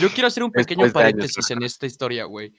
[0.00, 2.52] Yo quiero hacer un pequeño Después de años, paréntesis en esta historia, güey.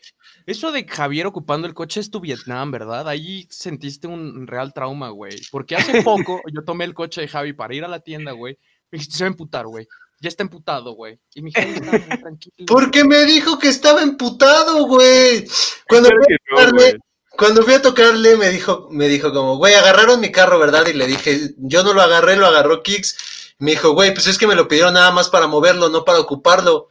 [0.46, 3.08] Eso de Javier ocupando el coche es tu Vietnam, ¿verdad?
[3.08, 5.36] Ahí sentiste un real trauma, güey.
[5.52, 8.58] Porque hace poco yo tomé el coche de Javi para ir a la tienda, güey.
[8.92, 9.88] Me dijiste, se va a emputar, güey.
[10.20, 11.20] Ya está emputado, güey.
[11.36, 12.66] Y mi Javi estaba muy tranquilo.
[12.68, 15.46] Porque me dijo que estaba emputado, güey.
[15.88, 16.98] Cuando Claro fui a no.
[17.38, 20.88] Cuando fui a tocarle, me dijo, me dijo como, güey, agarraron mi carro, ¿verdad?
[20.88, 23.18] Y le dije, yo no lo agarré, lo agarró Kix.
[23.60, 26.20] Me dijo, güey, pues es que me lo pidieron nada más para moverlo, no para
[26.20, 26.90] ocuparlo.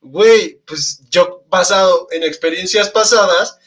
[0.00, 3.58] Güey, pues yo basado en experiencias pasadas,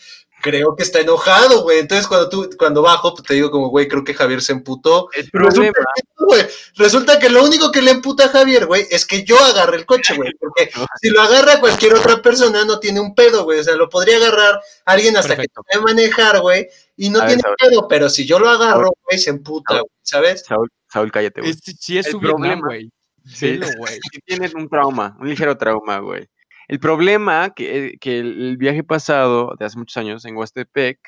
[0.42, 1.80] creo que está enojado, güey.
[1.80, 5.10] Entonces cuando tú, cuando bajo, pues te digo como, güey, creo que Javier se emputó.
[5.14, 9.06] El problema, resulta que, resulta que lo único que le emputa a Javier, güey, es
[9.06, 10.32] que yo agarré el coche, güey.
[10.40, 10.70] Porque
[11.02, 13.60] si lo agarra cualquier otra persona, no tiene un pedo, güey.
[13.60, 15.62] O sea, lo podría agarrar alguien hasta Perfecto.
[15.64, 16.68] que sabe manejar, güey.
[16.98, 17.56] Y no ver, tiene Saúl.
[17.60, 19.82] pedo, pero si yo lo agarro, güey, se emputa, Saúl.
[19.82, 20.44] güey, ¿sabes?
[20.46, 21.52] Saúl, Saúl, cállate, güey.
[21.52, 22.90] Es- sí es El su problema- güey.
[23.34, 23.60] Sí.
[23.78, 24.00] Güey.
[24.12, 26.28] sí tienes un trauma, un ligero trauma, güey.
[26.72, 31.00] El problema que, que el, viaje pasado de hace muchos años en Huastepec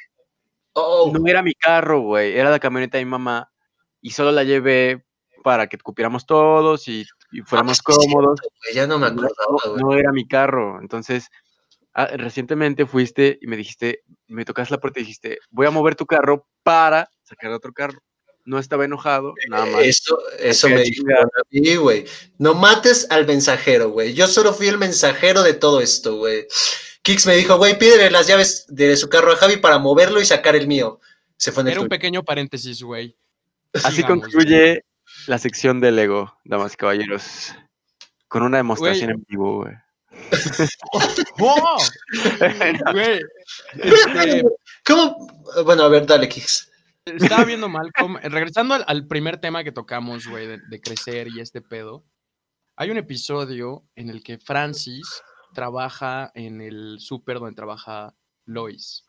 [0.73, 3.49] Oh, no era mi carro, güey, era la camioneta de mi mamá
[4.01, 5.05] y solo la llevé
[5.41, 8.41] para que cupiéramos todos y, y fuéramos Ah, es cómodos.
[8.73, 9.81] ya no me No, acordaba, güey.
[9.81, 10.81] no era mi carro.
[10.81, 11.29] Entonces,
[11.93, 15.95] ah, recientemente fuiste y me dijiste, me tocaste la puerta y dijiste, voy a mover
[15.95, 17.99] tu carro para sacar otro carro.
[18.45, 19.83] No estaba enojado, nada más.
[19.83, 21.25] Eso, eso me chingada.
[21.25, 22.05] dijeron a mí, güey.
[22.37, 24.13] No mates al mensajero, güey.
[24.13, 26.47] Yo solo fui el mensajero de todo esto, güey.
[27.03, 30.25] Kix me dijo, güey, pídele las llaves de su carro a Javi para moverlo y
[30.25, 30.99] sacar el mío.
[31.37, 33.15] Se fue en el Era un pequeño paréntesis, güey.
[33.73, 34.85] Así Sigamos, concluye
[35.27, 37.53] la sección del Lego, damas y caballeros.
[38.27, 39.73] Con una demostración en vivo, güey.
[41.39, 41.77] ¡Oh!
[42.93, 43.19] Güey,
[43.73, 44.43] este,
[44.85, 45.27] ¿Cómo?
[45.65, 46.71] Bueno, a ver, dale, Kix.
[47.05, 48.17] Estaba viendo Malcolm.
[48.17, 52.05] Regresando al, al primer tema que tocamos, güey, de, de crecer y este pedo.
[52.75, 55.07] Hay un episodio en el que Francis
[55.53, 59.05] trabaja en el súper donde trabaja Lois.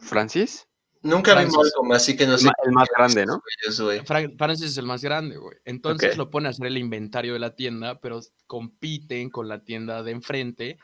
[0.00, 0.66] ¿Francis?
[1.02, 1.58] Nunca vi Francis.
[1.58, 2.48] Malcolm, así que no sé.
[2.64, 3.40] el más grande, ¿no?
[3.62, 4.02] Ellos,
[4.36, 5.56] Francis es el más grande, güey.
[5.64, 10.02] Entonces lo pone a hacer el inventario de la tienda, pero compiten con la tienda
[10.02, 10.78] de enfrente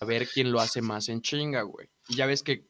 [0.00, 1.90] a ver quién lo hace más en chinga, güey.
[2.10, 2.66] Y ya ves que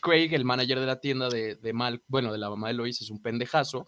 [0.00, 3.00] Craig, el manager de la tienda de, de Mal, bueno, de la mamá de Lois,
[3.02, 3.86] es un pendejazo.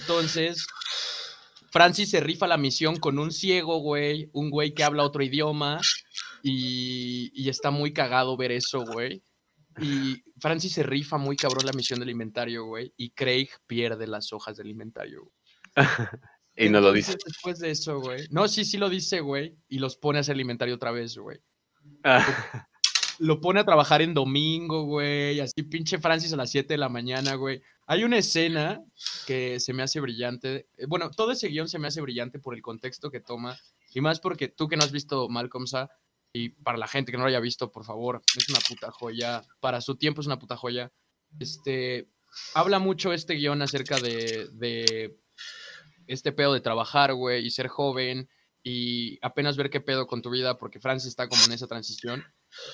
[0.00, 0.66] Entonces,
[1.70, 5.80] Francis se rifa la misión con un ciego, güey, un güey que habla otro idioma
[6.42, 9.22] y, y está muy cagado ver eso, güey.
[9.80, 14.32] Y Francis se rifa muy cabrón la misión del inventario, güey, y Craig pierde las
[14.32, 15.22] hojas del inventario.
[15.22, 15.34] güey.
[16.56, 17.16] Y no lo dice.
[17.26, 18.28] Después de eso, güey.
[18.30, 21.16] No, sí, sí lo dice, güey, y los pone a hacer el inventario otra vez,
[21.16, 21.40] güey.
[23.18, 25.40] Lo pone a trabajar en domingo, güey.
[25.40, 27.62] Así pinche Francis a las 7 de la mañana, güey.
[27.86, 28.82] Hay una escena
[29.26, 30.68] que se me hace brillante.
[30.76, 33.58] eh, Bueno, todo ese guion se me hace brillante por el contexto que toma.
[33.94, 35.88] Y más porque tú que no has visto Malcolm Sa,
[36.32, 39.42] y para la gente que no lo haya visto, por favor, es una puta joya.
[39.60, 40.90] Para su tiempo es una puta joya.
[41.38, 42.08] Este,
[42.54, 45.16] habla mucho este guion acerca de, de
[46.08, 48.28] este pedo de trabajar, güey, y ser joven
[48.64, 52.24] y apenas ver qué pedo con tu vida, porque Francis está como en esa transición.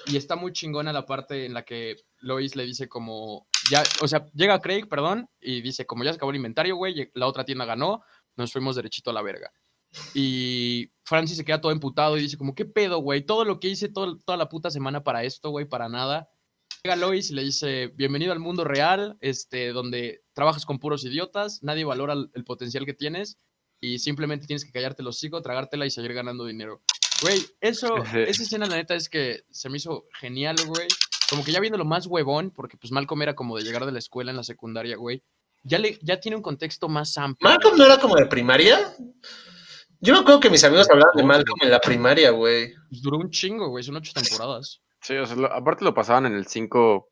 [0.06, 4.08] Y está muy chingona la parte en la que Lois le dice como, ya, o
[4.08, 7.44] sea, llega Craig, perdón, y dice, como ya se acabó el inventario, güey, la otra
[7.44, 8.02] tienda ganó,
[8.36, 9.50] nos fuimos derechito a la verga.
[10.14, 13.24] Y Francis se queda todo emputado y dice como, ¿qué pedo, güey?
[13.24, 16.30] Todo lo que hice toda la puta semana para esto, güey, para nada.
[16.82, 21.62] Llega Lois y le dice, bienvenido al mundo real, este, donde trabajas con puros idiotas,
[21.62, 23.38] nadie valora el, el potencial que tienes
[23.80, 26.82] y simplemente tienes que callarte los hocico, tragártela y seguir ganando dinero.
[27.22, 30.88] Güey, eso, Ese- esa escena la neta es que se me hizo genial, güey.
[31.28, 33.92] Como que ya viendo lo más huevón, porque pues Malcolm era como de llegar de
[33.92, 35.22] la escuela en la secundaria, güey.
[35.62, 37.48] Ya, le, ya tiene un contexto más amplio.
[37.48, 38.94] ¿Malcolm no era como de primaria?
[40.00, 42.72] Yo me acuerdo que mis amigos hablaban de Malcolm en la primaria, güey.
[42.88, 44.80] Pues duró un chingo, güey, son ocho temporadas.
[45.02, 47.10] Sí, o sea, lo- aparte lo pasaban en el 5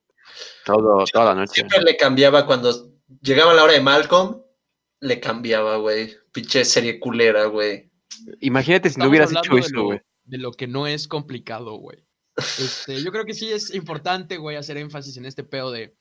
[0.64, 1.52] todo, toda la noche.
[1.54, 2.90] Siempre le cambiaba cuando
[3.20, 4.42] llegaba la hora de Malcolm,
[5.00, 6.16] le cambiaba, güey.
[6.32, 7.87] Pinche serie culera, güey.
[8.40, 10.00] Imagínate si no hubieras hecho eso, güey.
[10.24, 12.04] De lo que no es complicado, güey.
[12.36, 15.96] Este, yo creo que sí es importante, güey, hacer énfasis en este pedo de,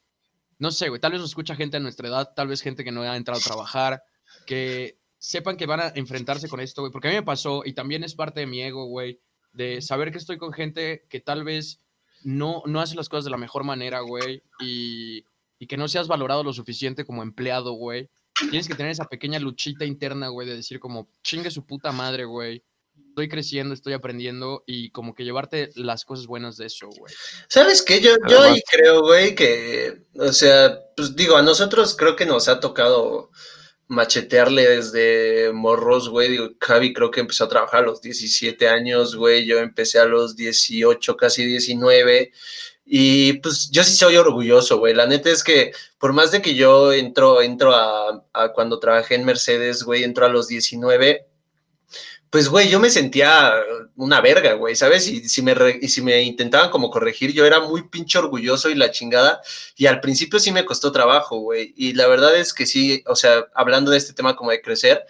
[0.59, 2.91] no sé, güey, tal vez nos escucha gente a nuestra edad, tal vez gente que
[2.91, 4.03] no ha entrado a trabajar,
[4.45, 7.73] que sepan que van a enfrentarse con esto, güey, porque a mí me pasó y
[7.73, 9.19] también es parte de mi ego, güey,
[9.53, 11.81] de saber que estoy con gente que tal vez
[12.23, 15.25] no, no hace las cosas de la mejor manera, güey, y,
[15.57, 18.09] y que no seas valorado lo suficiente como empleado, güey.
[18.39, 22.25] Tienes que tener esa pequeña luchita interna, güey, de decir como, chingue su puta madre,
[22.25, 22.63] güey.
[23.09, 27.13] Estoy creciendo, estoy aprendiendo y como que llevarte las cosas buenas de eso, güey.
[27.47, 27.99] ¿Sabes qué?
[27.99, 32.47] Yo, yo ahí creo, güey, que, o sea, pues digo, a nosotros creo que nos
[32.47, 33.31] ha tocado
[33.87, 36.29] machetearle desde morros, güey.
[36.29, 39.45] Digo, Javi creo que empezó a trabajar a los 17 años, güey.
[39.45, 42.31] Yo empecé a los 18, casi 19.
[42.89, 44.93] Y pues yo sí soy orgulloso, güey.
[44.93, 48.23] La neta es que por más de que yo entro, entro a,
[48.55, 51.27] cuando trabajé en Mercedes, güey, entro a los 19,
[52.29, 53.53] pues, güey, yo me sentía
[53.95, 55.07] una verga, güey, ¿sabes?
[55.07, 55.55] Y si, me
[55.87, 59.41] si me intentaban como corregir, yo era muy pinche orgulloso y la chingada.
[59.75, 61.73] Y al principio sí me costó trabajo, güey.
[61.75, 65.05] Y la verdad es que sí, o sea, hablando de este tema como de crecer,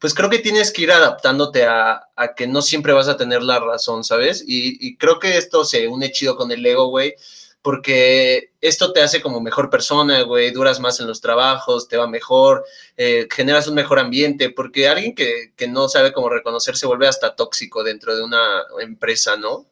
[0.00, 3.60] pues creo que tienes que ir adaptándote a, que no siempre vas a tener la
[3.60, 4.42] razón, ¿sabes?
[4.46, 7.14] Y, y creo que esto se une chido con el ego, güey,
[7.62, 12.06] porque esto te hace como mejor persona, güey, duras más en los trabajos, te va
[12.06, 12.64] mejor,
[12.96, 17.06] eh, generas un mejor ambiente, porque alguien que, que no sabe cómo reconocer se vuelve
[17.06, 19.66] hasta tóxico dentro de una empresa, ¿no?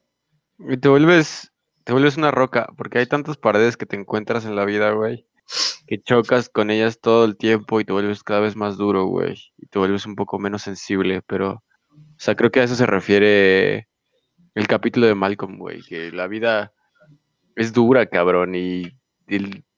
[0.58, 1.52] Y te vuelves,
[1.84, 5.26] te vuelves una roca, porque hay tantas paredes que te encuentras en la vida, güey,
[5.86, 9.38] que chocas con ellas todo el tiempo y te vuelves cada vez más duro, güey,
[9.56, 12.86] y te vuelves un poco menos sensible, pero, o sea, creo que a eso se
[12.86, 13.88] refiere
[14.54, 16.72] el capítulo de Malcolm, güey, que la vida
[17.56, 18.92] es dura, cabrón, y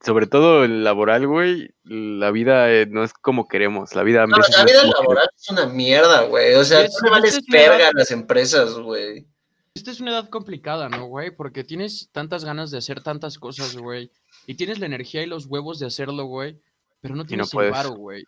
[0.00, 4.36] sobre todo el laboral, güey, la vida eh, no es como queremos, la vida No,
[4.36, 6.54] la no es vida laboral es una mierda, güey.
[6.54, 9.26] O sea, Es- tú le vales verga a las empresas, güey.
[9.74, 11.30] Esta es una edad complicada, ¿no, güey?
[11.34, 14.10] Porque tienes tantas ganas de hacer tantas cosas, güey.
[14.46, 16.60] Y tienes la energía y los huevos de hacerlo, güey.
[17.00, 18.24] Pero no tienes el varo, güey.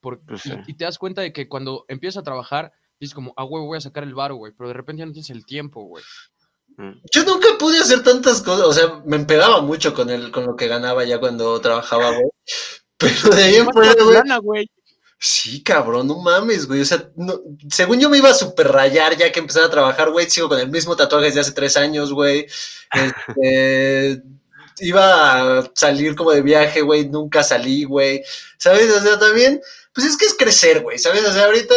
[0.00, 0.56] Pues y, sí.
[0.66, 3.78] y te das cuenta de que cuando empiezas a trabajar, dices como, ah, güey, voy
[3.78, 4.52] a sacar el varo, güey.
[4.56, 6.04] Pero de repente ya no tienes el tiempo, güey.
[6.76, 6.92] Mm.
[7.12, 10.56] Yo nunca pude hacer tantas cosas, o sea, me empedaba mucho con el, con lo
[10.56, 12.30] que ganaba ya cuando trabajaba, güey.
[12.98, 14.70] Pero de ahí en fuera, güey.
[15.18, 16.80] Sí, cabrón, no mames, güey.
[16.80, 20.10] O sea, no- según yo me iba a super rayar ya que empezaba a trabajar,
[20.10, 20.28] güey.
[20.28, 22.46] Sigo con el mismo tatuaje desde hace tres años, güey.
[22.92, 24.22] Este,
[24.80, 27.08] iba a salir como de viaje, güey.
[27.08, 28.22] Nunca salí, güey.
[28.58, 28.90] ¿Sabes?
[28.96, 29.60] O sea, también,
[29.94, 30.98] pues es que es crecer, güey.
[30.98, 31.24] ¿Sabes?
[31.26, 31.74] O sea, ahorita,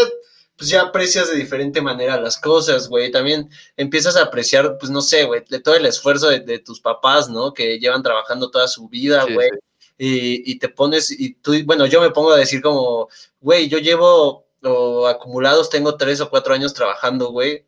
[0.58, 3.12] pues ya aprecias de diferente manera las cosas, güey.
[3.12, 6.80] También empiezas a apreciar, pues no sé, güey, de todo el esfuerzo de, de tus
[6.80, 7.54] papás, ¿no?
[7.54, 9.60] Que llevan trabajando toda su vida, Sí, güey sí.
[9.98, 13.10] y, y te pones, y tú, bueno, yo me pongo a decir como,
[13.42, 17.66] güey, yo llevo o acumulados, tengo tres o cuatro años trabajando, güey,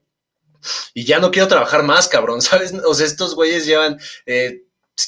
[0.94, 2.74] y ya no quiero trabajar más, cabrón, ¿sabes?
[2.86, 4.64] O sea, estos güeyes llevan, eh,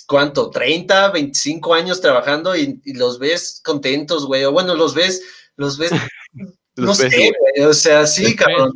[0.07, 0.49] ¿cuánto?
[0.49, 5.21] 30, 25 años trabajando y, y los ves contentos, güey, o bueno, los ves,
[5.55, 5.91] los ves,
[6.75, 7.65] no ves, sé, güey.
[7.67, 8.71] o sea, sí, cabrón.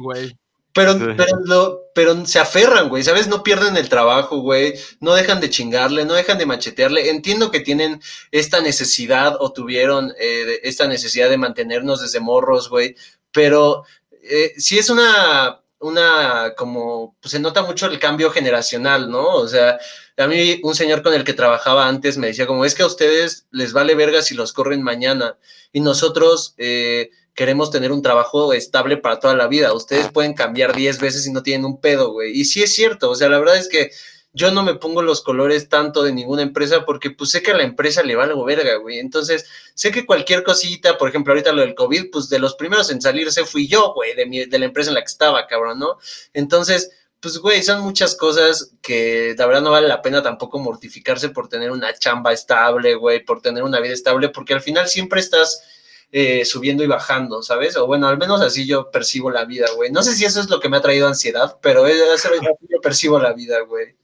[0.76, 1.06] Pero, Sí.
[1.16, 3.28] pero, lo- pero se aferran, güey, ¿sabes?
[3.28, 4.74] No pierden el trabajo, güey.
[5.00, 7.12] No dejan de chingarle, no dejan de machetearle.
[7.12, 12.96] Entiendo que tienen esta necesidad o tuvieron eh, esta necesidad de mantenernos desde morros, güey.
[13.32, 13.84] Pero
[14.24, 19.36] eh, sí es una, una, como, pues se nota mucho el cambio generacional, ¿no?
[19.36, 19.80] O sea,
[20.18, 22.88] a mí un señor con el que trabajaba antes me decía como, es que a
[22.88, 25.38] ustedes les vale verga si los corren mañana
[25.72, 29.74] y nosotros eh, queremos tener un trabajo estable para toda la vida.
[29.74, 32.32] Ustedes pueden cambiar 10 veces y no tienen un pedo, güey.
[32.32, 33.92] Y sí es cierto, o sea, la verdad es que
[34.34, 37.58] yo no me pongo los colores tanto de ninguna empresa porque pues sé que a
[37.58, 38.98] la empresa le va algo verga, güey.
[38.98, 42.90] Entonces, sé que cualquier cosita, por ejemplo, ahorita lo del COVID, pues de los primeros
[42.90, 45.80] en salirse fui yo, güey, de, mi, de la empresa en la que estaba, cabrón,
[45.80, 46.00] ¿no?
[46.34, 51.30] Entonces, pues, güey, son muchas cosas que la verdad no vale la pena tampoco mortificarse
[51.30, 55.20] por tener una chamba estable, güey, por tener una vida estable, porque al final siempre
[55.20, 55.64] estás
[56.12, 57.78] eh, subiendo y bajando, ¿sabes?
[57.78, 59.92] O bueno, al menos así yo percibo la vida, güey.
[59.92, 62.28] No sé si eso es lo que me ha traído ansiedad, pero es así
[62.70, 63.96] yo percibo la vida, güey.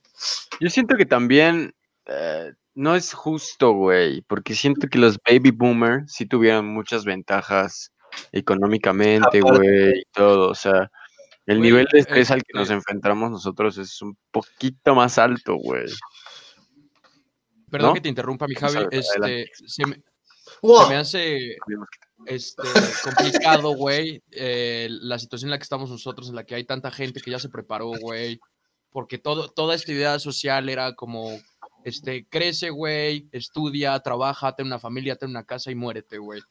[0.60, 1.74] Yo siento que también
[2.06, 7.92] eh, no es justo, güey, porque siento que los baby boomers sí tuvieron muchas ventajas
[8.32, 10.50] económicamente, güey, y todo.
[10.50, 10.90] O sea,
[11.46, 15.56] el nivel de estrés al que este nos enfrentamos nosotros es un poquito más alto,
[15.56, 15.88] güey.
[17.70, 17.94] Perdón ¿No?
[17.94, 18.88] que te interrumpa, mi Javi.
[18.92, 19.52] Este, adelante.
[19.68, 20.04] se me,
[20.62, 20.84] Wow.
[20.84, 21.58] se me hace
[22.26, 22.64] este,
[23.04, 26.92] complicado, güey, eh, la situación en la que estamos nosotros, en la que hay tanta
[26.92, 28.40] gente que ya se preparó, güey,
[28.92, 31.40] porque todo, toda esta idea social era como,
[31.86, 36.42] este, crece, güey, estudia, trabaja, ten una familia, ten una casa y muérete, güey.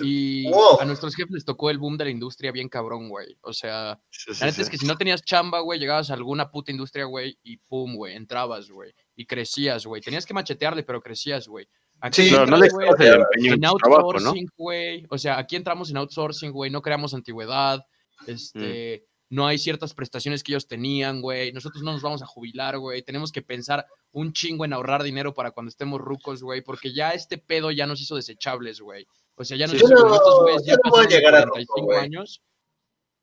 [0.00, 0.80] Y Wow.
[0.80, 3.36] a nuestros jefes les tocó el boom de la industria bien cabrón, güey.
[3.42, 4.70] O sea, Sí, sí, la neta es sí.
[4.72, 8.14] que si no tenías chamba, güey, llegabas a alguna puta industria, güey, y pum, güey,
[8.16, 10.02] entrabas, güey, y crecías, güey.
[10.02, 11.68] Tenías que machetearle, pero crecías, güey.
[12.00, 13.68] Aquí Sí, Pero no entras, le el empeño en ¿no?
[13.70, 15.06] outsourcing, güey.
[15.08, 16.70] O sea, aquí entramos en outsourcing, güey.
[16.70, 17.82] No creamos antigüedad.
[18.26, 21.52] Este, no hay ciertas prestaciones que ellos tenían, güey.
[21.52, 23.02] Nosotros no nos vamos a jubilar, güey.
[23.02, 26.62] Tenemos que pensar un chingo en ahorrar dinero para cuando estemos rucos, güey.
[26.62, 29.06] Porque ya este pedo ya nos hizo desechables, güey.
[29.34, 31.40] O sea, ya nos Sí, hizo no- estos güeyes ya no pasaron los llegar a
[31.40, 31.98] ruco, 45 güey.
[31.98, 32.40] años.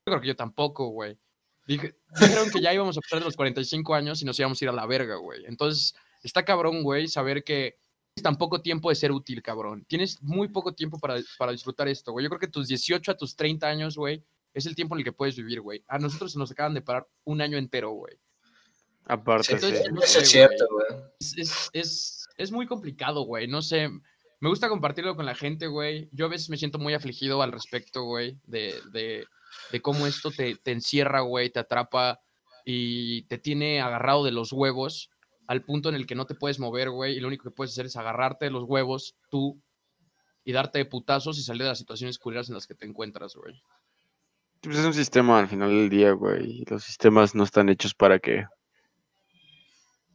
[0.06, 1.18] Yo creo que yo tampoco, güey.
[1.66, 1.96] Dije-
[2.44, 4.68] dijeron que ya íbamos a pasar de los 45 años y nos íbamos a ir
[4.68, 5.44] a la verga, güey.
[5.46, 7.78] Entonces, está cabrón, güey, saber que
[8.14, 9.84] tienes tan poco tiempo de ser útil, cabrón.
[9.88, 12.24] Tienes muy poco tiempo para, para disfrutar esto, güey.
[12.24, 14.22] Yo creo que tus 18 a tus 30 años, güey,
[14.54, 15.84] es el tiempo en el que puedes vivir, güey.
[15.88, 18.18] A nosotros se nos acaban de parar un año entero, güey.
[19.04, 19.66] Aparte, Sí, sí.
[19.66, 21.02] Entonces, no Eso sé, es cierto, güey.
[21.20, 23.46] Es, es, es, es muy complicado, güey.
[23.46, 23.90] No sé.
[24.40, 26.08] Me gusta compartirlo con la gente, güey.
[26.12, 29.26] Yo a veces me siento muy afligido al respecto, güey, de, de,
[29.72, 32.20] de cómo esto te, te encierra, güey, te atrapa
[32.64, 35.10] y te tiene agarrado de los huevos
[35.46, 37.72] al punto en el que no te puedes mover, güey, y lo único que puedes
[37.72, 39.60] hacer es agarrarte de los huevos tú
[40.44, 43.34] y darte de putazos y salir de las situaciones culeras en las que te encuentras,
[43.34, 43.54] güey.
[44.64, 46.64] Pues es un sistema al final del día, güey.
[46.68, 48.46] Los sistemas no están hechos para que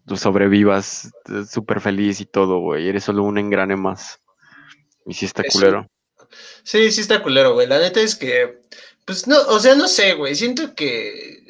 [0.08, 2.90] tú sobrevivas eh, súper feliz y todo, güey.
[2.90, 4.20] Eres solo un engrane más.
[5.06, 5.88] Y sí está culero.
[6.64, 7.68] Sí, sí está culero, güey.
[7.68, 8.62] La neta es que,
[9.06, 10.34] pues no, o sea, no sé, güey.
[10.34, 11.46] Siento que,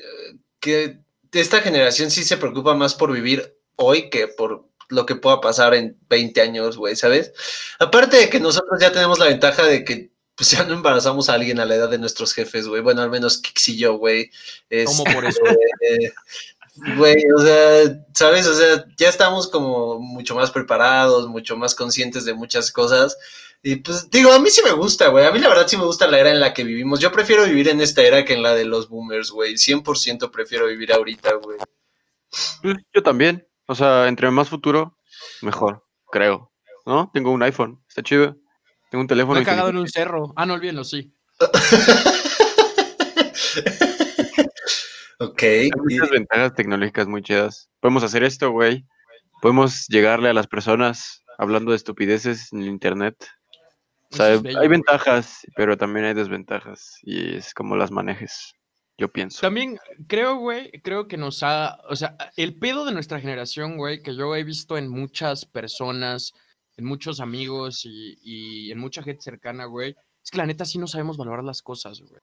[0.59, 0.99] que
[1.31, 5.73] esta generación sí se preocupa más por vivir hoy que por lo que pueda pasar
[5.73, 7.31] en 20 años, güey, ¿sabes?
[7.79, 11.33] Aparte de que nosotros ya tenemos la ventaja de que pues ya no embarazamos a
[11.33, 12.81] alguien a la edad de nuestros jefes, güey.
[12.81, 14.31] Bueno, al menos Kix y yo, güey.
[14.85, 15.41] ¿Cómo Este, por eso?
[15.45, 16.13] eh,
[16.95, 18.47] Güey, o sea, ¿sabes?
[18.47, 23.17] O sea, ya estamos como mucho más preparados, mucho más conscientes de muchas cosas.
[23.61, 25.25] Y pues digo, a mí sí me gusta, güey.
[25.25, 27.01] A mí la verdad sí me gusta la era en la que vivimos.
[27.01, 29.55] Yo prefiero vivir en esta era que en la de los boomers, güey.
[29.55, 31.57] 100% prefiero vivir ahorita, güey.
[32.61, 33.45] Pues, yo también.
[33.65, 34.95] O sea, entre más futuro,
[35.41, 36.49] mejor, creo.
[36.85, 37.11] ¿No?
[37.13, 38.37] Tengo un iPhone, está chido.
[38.89, 39.35] Tengo un teléfono.
[39.35, 40.33] Me he cagado en un cerro.
[40.35, 41.13] Ah, no olvídenlo, sí.
[45.19, 45.43] ok.
[45.43, 47.69] Hay y- muchas ventajas tecnológicas muy chidas.
[47.79, 48.85] Podemos hacer esto, güey.
[49.41, 53.15] Podemos llegarle a las personas hablando de estupideces en el internet.
[54.11, 54.67] O sea, bello, hay güey.
[54.69, 56.97] ventajas, pero también hay desventajas.
[57.03, 58.53] Y es como las manejes,
[58.97, 59.41] yo pienso.
[59.41, 64.01] También creo, güey, creo que nos ha, o sea, el pedo de nuestra generación, güey,
[64.01, 66.33] que yo he visto en muchas personas,
[66.79, 70.77] en muchos amigos y, y en mucha gente cercana, güey, es que la neta sí
[70.77, 72.21] no sabemos valorar las cosas, güey.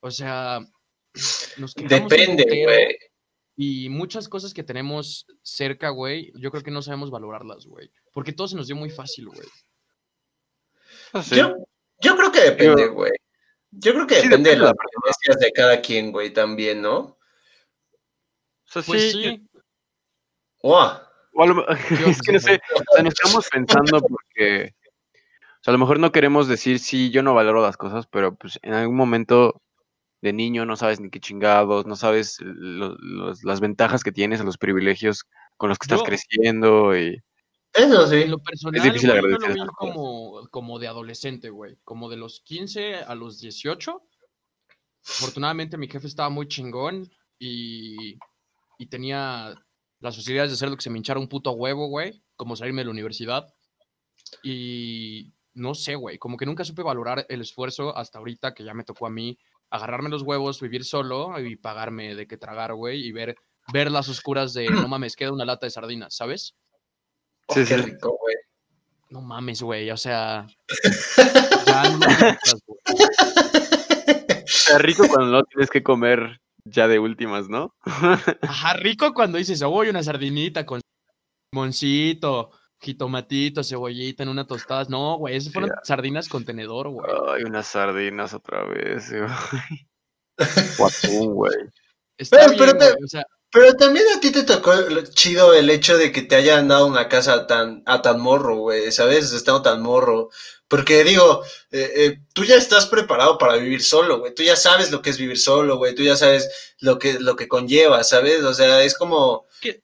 [0.00, 0.60] O sea,
[1.58, 2.96] nos Depende, güey.
[3.54, 7.90] Y muchas cosas que tenemos cerca, güey, yo creo que no sabemos valorarlas, güey.
[8.12, 9.48] Porque todo se nos dio muy fácil, güey.
[11.22, 11.36] Sé.
[11.36, 11.54] Yo,
[12.00, 13.12] yo creo que depende, güey.
[13.70, 16.32] Yo creo que Sí, depende de depende de las la preferencias de cada quien, güey,
[16.32, 16.98] también, ¿no?
[16.98, 17.18] O
[18.64, 19.48] sea, Pues sí, sí,
[20.62, 21.07] ¡Wow!
[21.34, 21.66] O a lo
[22.18, 24.74] es que no sé, o sea, nos estamos pensando porque,
[25.60, 28.34] o sea, a lo mejor no queremos decir, sí, yo no valoro las cosas, pero
[28.36, 29.60] pues en algún momento
[30.20, 34.40] de niño no sabes ni qué chingados, no sabes lo- los- las ventajas que tienes,
[34.44, 35.24] los privilegios
[35.56, 37.22] con los que estás Yo- creciendo y...
[37.74, 38.28] Eso En sí.
[38.28, 39.94] lo personal, difícil güey, yo agradecer lo vi esas cosas.
[39.94, 41.76] como, como de adolescente, güey.
[41.84, 44.02] Como de los 15 a los 18.
[45.06, 47.08] afortunadamente mi jefe estaba muy chingón
[47.38, 48.18] y,
[48.78, 49.54] y tenía
[50.00, 52.82] las facilidades de hacer lo que se me hinchara un puto huevo, güey, como salirme
[52.82, 53.52] de la universidad.
[54.42, 58.74] Y no sé, güey, como que nunca supe valorar el esfuerzo hasta ahorita que ya
[58.74, 59.38] me tocó a mí
[59.70, 63.36] agarrarme los huevos, vivir solo y pagarme de qué tragar, güey, y ver,
[63.72, 66.54] ver las oscuras de, no mames, queda una lata de sardinas, ¿sabes?
[67.46, 67.82] Oh, Sí, qué sí.
[67.82, 68.36] rico, güey.
[69.10, 70.46] No mames, güey, o sea...
[71.66, 72.80] ya no me gustas, güey.
[74.46, 76.40] Está rico cuando no tienes que comer
[76.70, 77.74] ya de últimas, ¿no?
[78.42, 80.80] Ajá, rico cuando dices, uy, una sardinita con
[81.54, 82.50] moncito,
[82.80, 84.84] jitomatito, cebollita en una tostada.
[84.88, 87.06] No, güey, esas fueron sardinas con tenedor, güey.
[87.28, 89.28] Ay, unas sardinas otra vez, güey.
[90.78, 91.54] O atún, güey.
[92.16, 95.02] Está Pero- bien, pero te- güey, o sea, Pero también a ti te tocó lo
[95.06, 98.92] chido el hecho de que te hayan dado una casa tan, a tan morro, güey,
[98.92, 99.32] ¿sabes?
[99.32, 100.28] Estando tan morro.
[100.68, 104.34] Porque digo, eh, eh, tú ya estás preparado para vivir solo, güey.
[104.34, 105.94] Tú ya sabes lo que es vivir solo, güey.
[105.94, 108.44] Tú ya sabes lo que, lo que conlleva, ¿sabes?
[108.44, 109.46] O sea, es como...
[109.62, 109.82] ¿Qué?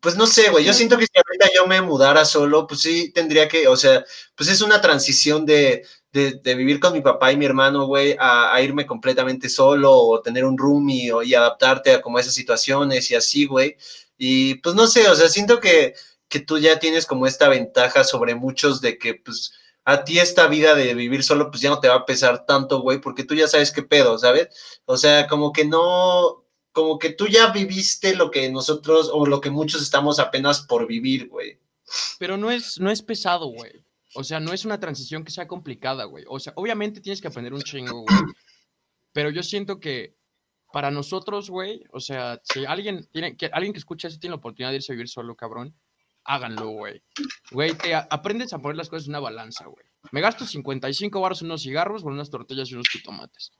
[0.00, 0.64] Pues no sé, güey.
[0.64, 4.04] Yo siento que si ahorita yo me mudara solo, pues sí tendría que, o sea,
[4.34, 8.54] pues es una transición de, de, vivir con mi papá y mi hermano, güey, a,
[8.54, 13.10] a irme completamente solo o tener un roomie o, y adaptarte a como esas situaciones
[13.10, 13.76] y así, güey.
[14.16, 15.94] Y pues no sé, o sea, siento que,
[16.28, 19.52] que tú ya tienes como esta ventaja sobre muchos de que, pues,
[19.84, 22.80] a ti esta vida de vivir solo, pues ya no te va a pesar tanto,
[22.80, 24.48] güey, porque tú ya sabes qué pedo, ¿sabes?
[24.86, 29.40] O sea, como que no, como que tú ya viviste lo que nosotros o lo
[29.40, 31.58] que muchos estamos apenas por vivir, güey.
[32.18, 33.83] pero no es, no es pesado, güey.
[34.14, 36.24] O sea, no es una transición que sea complicada, güey.
[36.28, 38.18] O sea, obviamente tienes que aprender un chingo, güey.
[39.12, 40.16] Pero yo siento que
[40.72, 44.38] para nosotros, güey, o sea, si alguien tiene, que alguien que escucha eso tiene la
[44.38, 45.74] oportunidad de irse a vivir solo, cabrón,
[46.24, 47.02] háganlo, güey.
[47.52, 49.84] Güey, te a- aprendes a poner las cosas en una balanza, güey.
[50.10, 53.52] Me gasto 55 baros en unos cigarros, con unas tortillas y unos jitomates.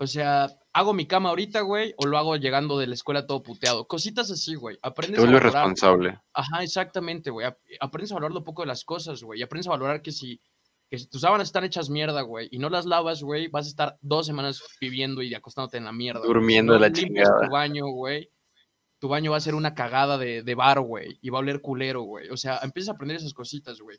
[0.00, 3.42] O sea, hago mi cama ahorita, güey, o lo hago llegando de la escuela todo
[3.42, 3.88] puteado.
[3.88, 4.78] Cositas así, güey.
[4.80, 6.20] Aprendes Te a valorar, responsable.
[6.32, 7.46] Ajá, exactamente, güey.
[7.48, 9.40] Ap- Aprendes a valorar un poco de las cosas, güey.
[9.40, 10.40] Y aprendes a valorar que si,
[10.88, 13.70] que si tus sábanas están hechas mierda, güey, y no las lavas, güey, vas a
[13.70, 16.20] estar dos semanas viviendo y acostándote en la mierda.
[16.24, 17.46] Durmiendo no de la limpias chingada.
[17.46, 18.30] tu baño, güey,
[19.00, 21.60] tu baño va a ser una cagada de, de bar, güey, y va a oler
[21.60, 22.28] culero, güey.
[22.30, 23.98] O sea, empiezas a aprender esas cositas, güey.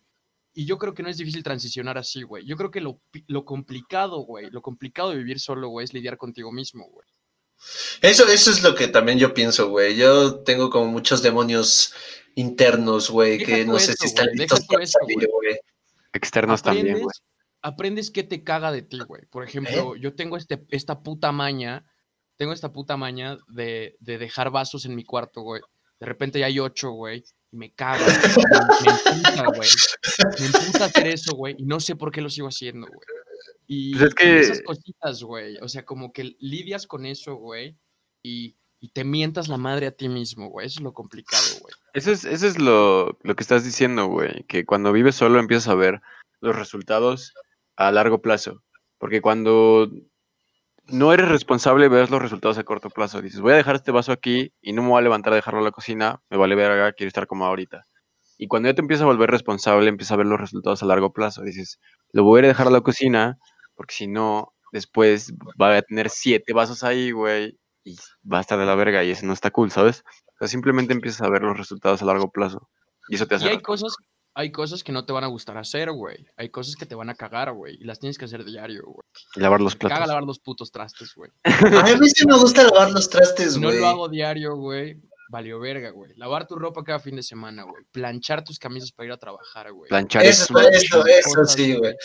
[0.59, 2.45] Y yo creo que no es difícil transicionar así, güey.
[2.45, 6.17] Yo creo que lo, lo complicado, güey, lo complicado de vivir solo, güey, es lidiar
[6.17, 7.07] contigo mismo, güey.
[8.01, 9.95] Eso, eso es lo que también yo pienso, güey.
[9.95, 11.93] Yo tengo como muchos demonios
[12.35, 15.29] internos, güey, que no sé eso, si están deja listos para eso, salir, güey.
[15.31, 15.59] güey.
[16.11, 17.15] Externos también, güey.
[17.61, 19.27] aprendes, qué te caga de ti, güey.
[19.27, 21.85] Por ejemplo, yo tengo este, esta puta maña,
[22.35, 25.61] tengo esta puta maña de, de dejar vasos en mi cuarto, güey.
[26.01, 29.69] De repente ya hay ocho, güey, me caga, me, emputa, güey.
[30.39, 32.99] Me emputa hacer eso, güey, y no sé por qué lo sigo haciendo, güey.
[33.67, 37.35] Y, Pues es y que- esas cositas, güey, o sea, como que lidias con eso,
[37.35, 37.77] güey,
[38.23, 40.67] y, y te mientas la madre a ti mismo, güey.
[40.67, 41.73] Eso es lo complicado, güey.
[41.93, 44.43] Eso es, eso es lo, lo que estás diciendo, güey.
[44.43, 46.01] Que cuando vives solo empiezas a ver
[46.41, 47.33] los resultados
[47.75, 48.63] a largo plazo.
[48.97, 49.89] Porque cuando
[50.91, 53.21] no eres responsable, ves los resultados a corto plazo.
[53.21, 55.59] Dices, voy a dejar este vaso aquí y no me voy a levantar a dejarlo
[55.59, 56.21] en la cocina.
[56.29, 57.83] Me vale verga, quiero estar como ahorita.
[58.37, 61.11] Y cuando ya te empiezas a volver responsable, empiezas a ver los resultados a largo
[61.11, 61.43] plazo.
[61.43, 61.79] Dices,
[62.13, 63.37] lo voy a a dejar a la cocina
[63.75, 67.57] porque si no, después va a tener siete vasos ahí, güey.
[67.83, 67.95] Y
[68.31, 70.03] va a estar de la verga y eso no está cool, ¿sabes?
[70.27, 72.69] O sea, simplemente empiezas a ver los resultados a largo plazo.
[73.09, 73.45] Y eso te hace...
[73.45, 73.63] Y hay responsable.
[73.63, 73.95] cosas,
[74.35, 76.25] hay cosas que no te van a gustar hacer, güey.
[76.37, 77.75] Hay cosas que te van a cagar, güey.
[77.79, 79.03] Y las tienes que hacer diario, güey.
[79.35, 80.07] Lavar los Me caga platos.
[80.07, 81.31] lavar los putos trastes, güey.
[81.95, 83.79] A mí sí me gusta lavar los trastes, Si no güey.
[83.79, 85.01] lo hago diario, güey,
[85.31, 86.11] valió verga, güey.
[86.15, 87.83] Lavar tu ropa cada fin de semana, güey.
[87.91, 89.89] Planchar tus camisas para ir a trabajar, güey.
[89.89, 91.79] Planchar Eso, es eso, eso cosas, sí, güey.
[91.79, 91.95] güey.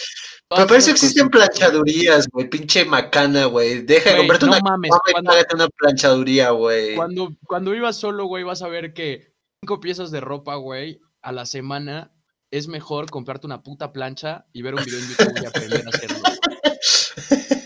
[0.49, 2.49] Pero para eso existen planchadurías, güey.
[2.51, 3.83] Pinche macana, güey.
[3.83, 6.97] Deja de Güey, comprarte no una mames, y cuando- págate una planchaduría, güey.
[6.97, 11.33] Cuando, cuando vivas solo, güey, vas a ver que cinco piezas de ropa, güey, a
[11.33, 12.11] la semana
[12.57, 15.91] es mejor comprarte una puta plancha y ver un video en YouTube y aprender a
[15.91, 16.19] hacerlo.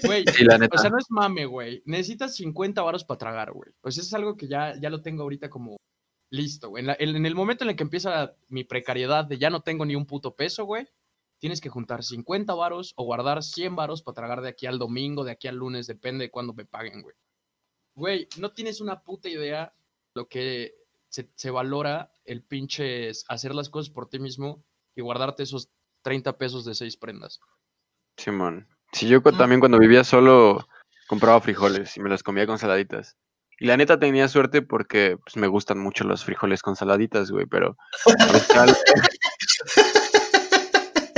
[0.05, 1.83] Güey, Sí, o sea, no es mame, güey.
[1.85, 3.71] Necesitas 50 varos para tragar, güey.
[3.83, 5.77] O sea, es algo que ya, ya lo tengo ahorita como
[6.31, 6.83] listo, güey.
[6.83, 9.61] En, la- en- en el momento en el que empieza mi precariedad de ya no
[9.63, 10.87] tengo ni un puto peso, güey,
[11.41, 15.25] tienes que juntar 50 varos o guardar 100 varos para tragar de aquí al domingo,
[15.25, 17.15] de aquí al lunes, depende de cuándo me paguen, güey.
[17.95, 19.75] Güey, no tienes una puta idea
[20.15, 20.75] lo que
[21.09, 24.65] se, se valora el pinche hacer las cosas por ti mismo
[24.99, 25.69] y guardarte esos
[26.03, 27.39] 30 pesos de seis prendas.
[28.17, 28.67] Simón.
[28.93, 30.67] Sí, yo cu- también cuando vivía solo
[31.07, 33.17] compraba frijoles y me los comía con saladitas.
[33.61, 37.47] Y la neta tenía suerte porque pues, me gustan mucho los frijoles con saladitas, güey,
[37.47, 37.77] pero...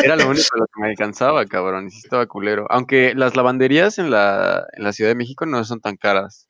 [0.02, 1.86] Era lo único lo que me alcanzaba, cabrón.
[1.88, 2.66] Y sí estaba culero.
[2.70, 6.48] Aunque las lavanderías en la, en la Ciudad de México no son tan caras.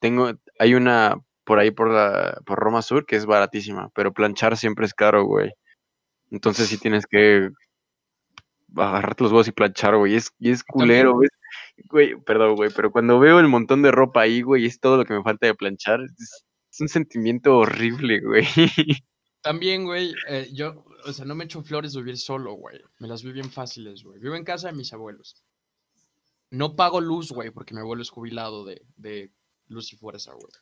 [0.00, 4.56] Tengo, hay una por ahí por la, por Roma Sur que es baratísima, pero planchar
[4.56, 5.50] siempre es caro, güey.
[6.30, 7.50] Entonces sí tienes que
[8.76, 10.14] agarrarte los huevos y planchar, güey.
[10.14, 11.28] Es, y es culero, güey.
[11.90, 15.04] Güey, perdón, güey, pero cuando veo el montón de ropa ahí, güey, es todo lo
[15.04, 16.00] que me falta de planchar.
[16.02, 18.44] Es, es un sentimiento horrible, güey.
[19.40, 22.80] También, güey, eh, yo, o sea, no me echo flores de vivir solo, güey.
[22.98, 24.20] Me las vi bien fáciles, güey.
[24.20, 25.42] Vivo en casa de mis abuelos.
[26.50, 29.30] No pago luz, güey, porque mi abuelo es jubilado de, de
[29.68, 30.52] luz y fuerza, güey.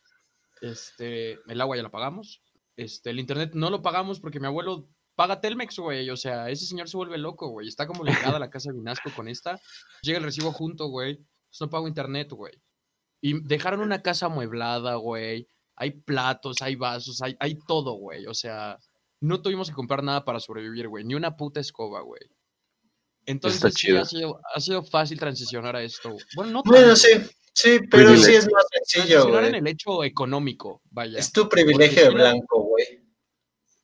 [0.60, 2.42] Este, el agua ya la pagamos.
[2.76, 6.08] Este, el internet no lo pagamos porque mi abuelo paga Telmex, güey.
[6.10, 7.66] O sea, ese señor se vuelve loco, güey.
[7.66, 9.60] Está como ligada a la casa de Vinasco con esta.
[10.02, 11.16] Llega el recibo junto, güey.
[11.16, 12.52] Pues no pago internet, güey.
[13.20, 15.48] Y dejaron una casa amueblada, güey.
[15.74, 18.26] Hay platos, hay vasos, hay, hay todo, güey.
[18.26, 18.78] O sea,
[19.20, 21.04] no tuvimos que comprar nada para sobrevivir, güey.
[21.04, 22.22] Ni una puta escoba, güey.
[23.24, 26.16] Entonces Está sí, ha sido, ha sido fácil transicionar a esto.
[26.36, 27.08] Bueno, no Bueno, sí,
[27.52, 28.24] sí, pero Privilegio.
[28.24, 31.18] sí es más sencillo, Transicionar en el hecho económico, vaya.
[31.18, 32.86] Es tu privilegio de blanco, güey.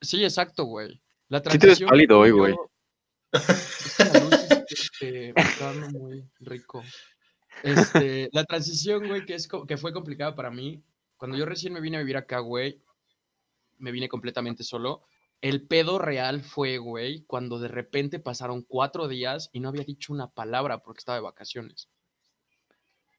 [0.01, 1.03] Sí, sí, güey.
[1.33, 2.55] La Sí te ves transición pálido hoy, güey.
[3.33, 4.35] Es luz,
[4.69, 5.33] este,
[5.91, 6.85] muy rico.
[7.63, 10.85] Este, la transición, güey, que, es, co- que fue complicada para mí.
[11.17, 12.83] Cuando yo recién me vine a vivir acá, güey,
[13.79, 15.05] me vine completamente solo.
[15.41, 20.13] El pedo real fue, güey, cuando de repente pasaron cuatro días y no había dicho
[20.13, 21.89] una palabra porque estaba de vacaciones.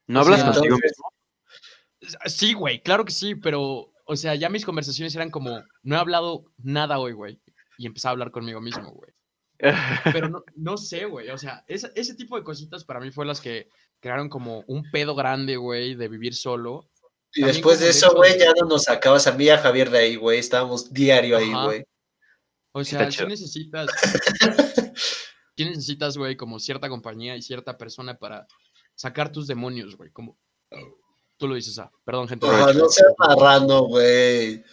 [0.06, 2.20] ¿No O hablas sea, contigo mismo?
[2.28, 6.00] Sí, güey, claro que sí, pero, o sea, ya mis conversaciones eran como, no he
[6.00, 7.40] hablado nada hoy, güey.
[7.78, 9.12] Y empezaba a hablar conmigo mismo, güey.
[9.58, 11.30] Pero no, no sé, güey.
[11.30, 13.70] O sea, ese, ese tipo de cositas para mí fue las que
[14.00, 16.90] crearon como un pedo grande, güey, de vivir solo.
[17.34, 19.58] Y También después de eso, güey, de- ya no nos sacabas a mí y a
[19.58, 20.40] Javier de ahí, güey.
[20.40, 21.84] Estábamos diario ahí, güey.
[22.74, 23.88] O sea, sí necesitas,
[25.56, 28.48] sí necesitas, güey, como cierta compañía y cierta persona para
[28.96, 30.12] sacar tus demonios, güey.
[30.12, 30.40] Como
[31.38, 32.48] tú lo dices, ah, perdón, gente.
[32.50, 34.64] Ah, no seas marrano, güey.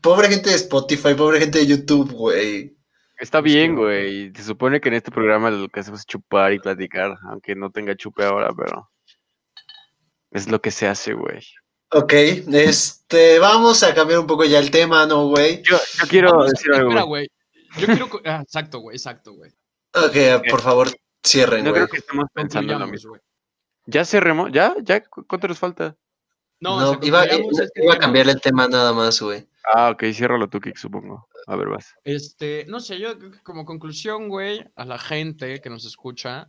[0.00, 2.76] Pobre gente de Spotify, pobre gente de YouTube, güey.
[3.18, 3.82] Está bien, no.
[3.82, 4.32] güey.
[4.34, 7.70] Se supone que en este programa lo que hacemos es chupar y platicar, aunque no
[7.70, 8.90] tenga chupe ahora, pero
[10.30, 11.40] es lo que se hace, güey.
[11.92, 15.62] Ok, este, vamos a cambiar un poco ya el tema, ¿no, güey?
[15.62, 17.28] Yo, yo quiero Vamos decir algo, espera, güey.
[17.76, 17.80] güey.
[17.80, 18.20] Yo quiero.
[18.24, 19.52] Ah, exacto, güey, exacto, güey.
[19.94, 20.88] Ok, por favor,
[21.24, 23.10] cierren, No creo que estemos pensando en lo mismo.
[23.10, 23.20] güey.
[23.86, 24.50] ¿Ya cerremos?
[24.52, 24.74] ¿Ya?
[24.82, 25.02] ¿Ya?
[25.04, 25.96] ¿Cu- ¿Cuánto nos falta?
[26.60, 29.46] No, No, iba, iba a cambiar el tema nada más, güey.
[29.74, 31.28] Ah, ok, ciérralo tú, Kik, supongo.
[31.46, 31.94] A ver, vas.
[32.04, 36.48] Este, no sé, yo creo que como conclusión, güey, a la gente que nos escucha,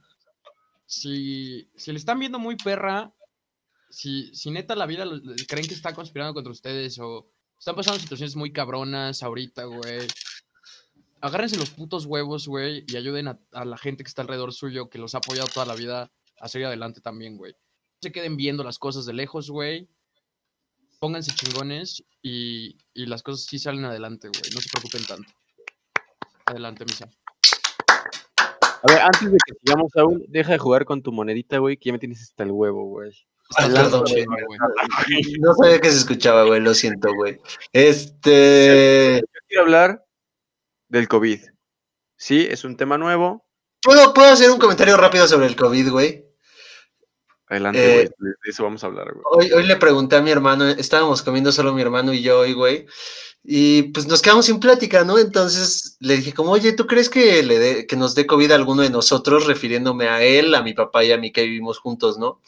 [0.85, 3.11] si, si le están viendo muy perra,
[3.89, 7.27] si, si neta la vida lo- creen que está conspirando contra ustedes o
[7.59, 10.07] están pasando situaciones muy cabronas ahorita, güey,
[11.21, 14.89] agárrense los putos huevos, güey, y ayuden a, a la gente que está alrededor suyo,
[14.89, 17.53] que los ha apoyado toda la vida, a seguir adelante también, güey.
[17.53, 19.89] No se queden viendo las cosas de lejos, güey.
[20.99, 24.53] Pónganse chingones y, y las cosas sí salen adelante, güey.
[24.53, 25.31] No se preocupen tanto.
[26.45, 27.09] Adelante, misa.
[28.83, 31.88] A ver, antes de que sigamos aún, deja de jugar con tu monedita, güey, que
[31.89, 33.11] ya me tienes hasta el huevo, güey.
[35.39, 37.39] No sabía que se escuchaba, güey, lo siento, güey.
[37.73, 40.05] Este, Yo quiero hablar
[40.89, 41.39] del COVID.
[42.17, 43.47] Sí, es un tema nuevo.
[43.81, 46.26] ¿puedo, ¿puedo hacer un comentario rápido sobre el COVID, güey?
[47.49, 48.05] Adelante, Eh, güey.
[48.19, 49.23] De eso vamos a hablar, güey.
[49.31, 52.53] Hoy, hoy le pregunté a mi hermano, estábamos comiendo solo mi hermano y yo hoy,
[52.53, 52.85] güey,
[53.43, 55.17] y pues nos quedamos sin plática, ¿no?
[55.17, 58.55] Entonces le dije como, oye, ¿tú crees que, le dé- que nos dé COVID a
[58.55, 62.17] alguno de nosotros, refiriéndome a él, a mi papá y a mí que vivimos juntos,
[62.17, 62.41] ¿no?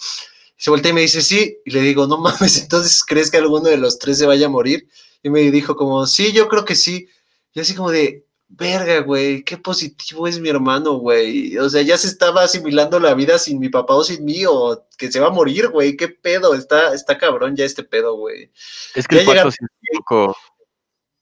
[0.58, 3.70] Se voltea y me dice, sí, y le digo, no mames, entonces, ¿crees que alguno
[3.70, 4.88] de los tres se vaya a morir?
[5.24, 7.08] Y me dijo como, sí, yo creo que sí.
[7.54, 11.58] Y así como de, verga, güey, qué positivo es mi hermano, güey.
[11.58, 14.86] O sea, ya se estaba asimilando la vida sin mi papá o sin mí, o
[14.98, 18.52] que se va a morir, güey, qué pedo, está, está cabrón ya este pedo, güey.
[18.96, 20.36] Es que ya el sí es un poco...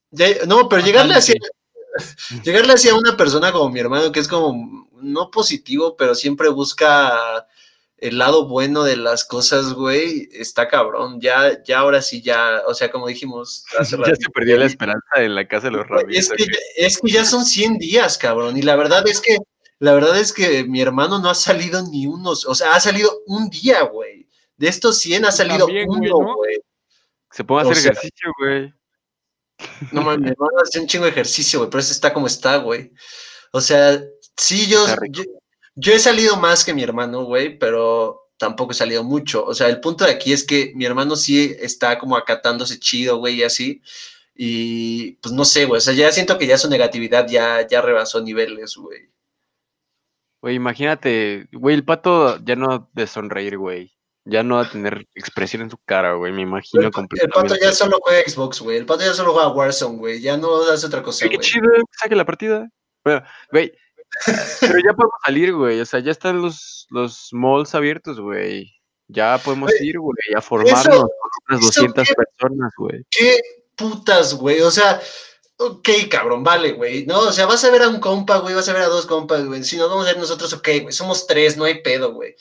[0.10, 1.50] Ya- no, pero llegarle Totalmente.
[2.44, 6.48] llegarle así a una persona como mi hermano, que es como, no positivo, pero siempre
[6.48, 7.46] busca
[8.00, 11.20] el lado bueno de las cosas, güey, está cabrón.
[11.20, 15.08] Ya, ya ahora sí, ya, o sea, como dijimos hace Ya se perdió la esperanza
[15.18, 16.32] en la casa de los Güey, rabies.
[16.32, 18.58] Es que, ya- es que ya son 100 días, cabrón.
[18.58, 19.38] Y la verdad es que,
[19.80, 23.22] la verdad es que mi hermano no ha salido ni unos, o sea, ha salido
[23.28, 24.28] un día, güey.
[24.58, 26.36] De estos 100 ha salido también, güey, uno, ¿no?
[26.36, 26.58] güey.
[27.32, 28.74] Se o hacer sea- ejercicio, güey.
[29.92, 32.58] No mames, mi hermano hace un chingo de ejercicio, güey, pero ese está como está,
[32.58, 32.92] güey.
[33.52, 34.00] O sea,
[34.36, 34.86] sí, yo,
[35.78, 39.46] yo he salido más que mi hermano, güey, pero tampoco he salido mucho.
[39.46, 43.18] O sea, el punto de aquí es que mi hermano sí está como acatándose chido,
[43.18, 43.82] güey, y así.
[44.36, 45.78] Y pues no sé, güey.
[45.78, 49.10] O sea, ya siento que ya su negatividad ya, ya rebasó niveles, güey.
[50.42, 53.94] Güey, imagínate, güey, el pato ya no de sonreír, güey.
[54.26, 56.34] Ya no va a tener expresión en su cara, güey.
[56.34, 57.50] Me imagino El, el completamente.
[57.50, 58.78] pato ya solo juega Xbox, güey.
[58.78, 60.22] El pato ya solo juega Warzone, güey.
[60.22, 62.68] Ya no hace otra cosa, Güey, qué chido, que saque la partida.
[63.04, 63.72] Bueno, güey,
[64.60, 65.80] pero ya podemos salir, güey.
[65.82, 68.74] O sea, ya están los, los malls abiertos, güey.
[69.10, 71.10] Ya podemos Güey, ir, güey, a formarnos con
[71.56, 73.06] otras eso 200 qué- personas, güey.
[73.10, 73.40] ¿Qué
[73.76, 74.60] putas, güey?
[74.62, 75.00] O sea,
[75.58, 77.06] ok, cabrón, vale, güey.
[77.06, 79.06] No, o sea, vas a ver a un compa, güey, vas a ver a dos
[79.06, 79.64] compas, güey.
[79.64, 80.92] Si nos vamos a ver nosotros, ok, güey.
[80.92, 82.36] Somos tres, no hay pedo, güey.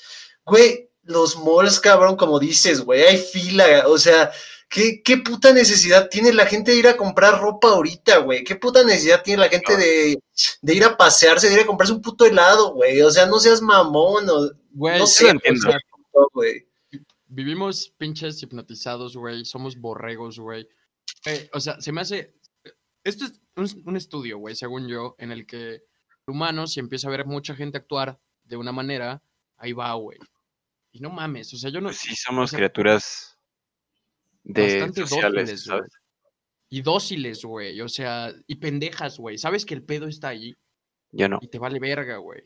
[0.45, 4.33] Güey, los malls, cabrón, como dices, güey, hay fila, o sea.
[4.69, 8.43] ¿Qué, ¿Qué puta necesidad tiene la gente de ir a comprar ropa ahorita, güey?
[8.43, 10.19] ¿Qué puta necesidad tiene la gente de,
[10.61, 13.01] de ir a pasearse, de ir a comprarse un puto helado, güey?
[13.03, 15.71] O sea, no seas mamón, o, Güey, no sé, entiendo.
[16.15, 16.67] no, güey.
[17.29, 19.45] vivimos pinches hipnotizados, güey.
[19.45, 20.69] Somos borregos, güey.
[21.25, 22.35] Eh, o sea, se me hace.
[23.05, 25.83] Esto es un, un estudio, güey, según yo, en el que el
[26.27, 29.23] humano, si empieza a ver mucha gente actuar de una manera,
[29.57, 30.19] ahí va, güey.
[30.93, 31.89] Y no mames, o sea, yo no.
[31.89, 33.36] Pues sí, somos o sea, criaturas
[34.47, 35.79] de bastante sociales, dóciles, güey.
[35.79, 35.93] ¿sabes?
[36.69, 37.81] Y dóciles, güey.
[37.81, 39.39] O sea, y pendejas, güey.
[39.39, 40.55] Sabes que el pedo está ahí
[41.13, 41.39] Yo no.
[41.41, 42.43] y te vale verga, güey.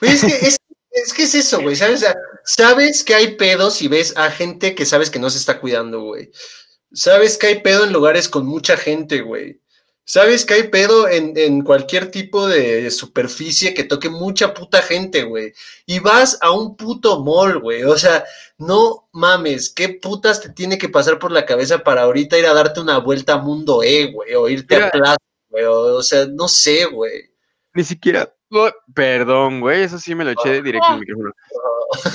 [0.00, 0.58] Güey, es que es,
[0.90, 2.04] es que es eso, güey, ¿sabes?
[2.44, 6.02] Sabes que hay pedos y ves a gente que sabes que no se está cuidando,
[6.02, 6.30] güey.
[6.92, 9.60] Sabes que hay pedo en lugares con mucha gente, güey.
[10.12, 15.22] Sabes que hay pedo en, en cualquier tipo de superficie que toque mucha puta gente,
[15.22, 15.52] güey.
[15.86, 17.84] Y vas a un puto mall, güey.
[17.84, 18.24] O sea,
[18.58, 22.54] no mames, ¿qué putas te tiene que pasar por la cabeza para ahorita ir a
[22.54, 24.34] darte una vuelta a Mundo E, güey?
[24.34, 24.88] O irte Mira.
[24.88, 25.16] a Plaza,
[25.48, 25.64] güey.
[25.66, 27.30] O, o sea, no sé, güey.
[27.74, 28.34] Ni siquiera.
[28.50, 31.32] Oh, perdón, güey, eso sí me lo eché directo en el micrófono.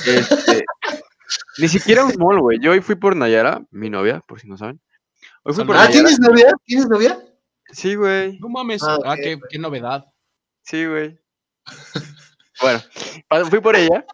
[0.06, 0.66] Este,
[1.60, 2.60] ni siquiera un mall, güey.
[2.60, 4.82] Yo hoy fui por Nayara, mi novia, por si no saben.
[5.44, 5.94] Hoy fui por Ah, Nayara.
[5.94, 6.52] ¿tienes novia?
[6.66, 7.22] ¿Tienes novia?
[7.76, 8.40] Sí, güey.
[8.40, 8.82] No mames.
[8.84, 10.06] Ah, Ah, qué, qué novedad.
[10.64, 11.20] Sí, güey.
[12.62, 12.80] Bueno,
[13.50, 14.06] fui por ella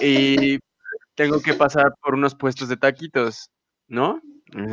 [0.00, 0.60] y
[1.16, 3.50] tengo que pasar por unos puestos de taquitos,
[3.88, 4.20] ¿no?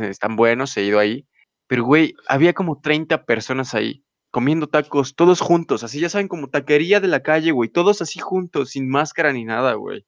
[0.02, 1.26] Están buenos, he ido ahí.
[1.66, 6.50] Pero, güey, había como 30 personas ahí comiendo tacos, todos juntos, así ya saben, como
[6.50, 10.06] taquería de la calle, güey, todos así juntos, sin máscara ni nada, güey.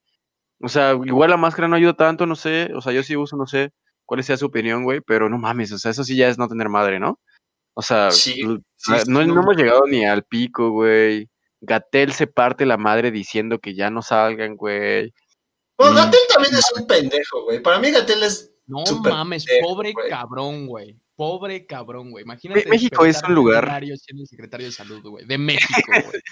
[0.60, 3.36] O sea, igual la máscara no ayuda tanto, no sé, o sea, yo sí uso,
[3.36, 3.72] no sé
[4.04, 6.46] cuál sea su opinión, güey, pero no mames, o sea, eso sí ya es no
[6.46, 7.18] tener madre, ¿no?
[7.74, 11.28] O sea, Sí, l- sí, ah, no, no hemos llegado ni al pico, güey.
[11.60, 15.12] Gatel se parte la madre diciendo que ya no salgan, güey.
[15.78, 15.96] Bueno, Mm.
[15.96, 17.60] Gatel también es un pendejo, güey.
[17.62, 18.52] Para mí Gatel es...
[18.66, 20.08] No mames, pendejo, pobre güey.
[20.10, 20.98] cabrón, güey.
[21.14, 22.24] Pobre cabrón, güey.
[22.24, 22.66] Imagínate.
[22.68, 25.26] México es un lugar- millonario siendo el secretario de salud, güey.
[25.26, 26.22] De México, güey.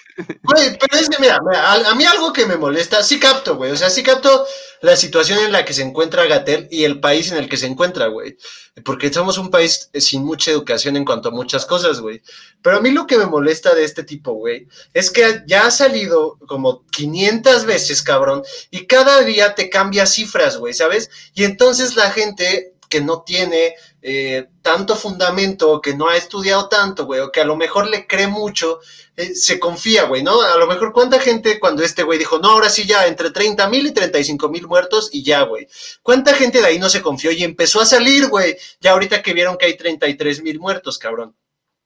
[0.43, 3.57] Güey, pero es que, mira, mira, a, a mí algo que me molesta, sí capto,
[3.57, 3.71] güey.
[3.73, 4.45] O sea, sí capto
[4.81, 7.67] la situación en la que se encuentra Gatel y el país en el que se
[7.67, 8.37] encuentra, güey.
[8.85, 12.23] Porque somos un país eh, sin mucha educación en cuanto a muchas cosas, güey.
[12.63, 15.71] Pero a mí lo que me molesta de este tipo, güey, es que ya ha
[15.71, 21.11] salido como 500 veces, cabrón, y cada día te cambia cifras, güey, ¿sabes?
[21.35, 27.05] Y entonces la gente que no tiene eh, tanto fundamento, que no ha estudiado tanto,
[27.05, 28.81] güey, o que a lo mejor le cree mucho,
[29.17, 30.41] eh, se confía, güey, ¿no?
[30.41, 33.69] A lo mejor cuánta gente cuando este güey dijo, no, ahora sí ya, entre 30
[33.69, 35.69] mil y 35 mil muertos y ya, güey.
[36.03, 38.57] ¿Cuánta gente de ahí no se confió y empezó a salir, güey?
[38.81, 41.37] Ya ahorita que vieron que hay 33 mil muertos, cabrón.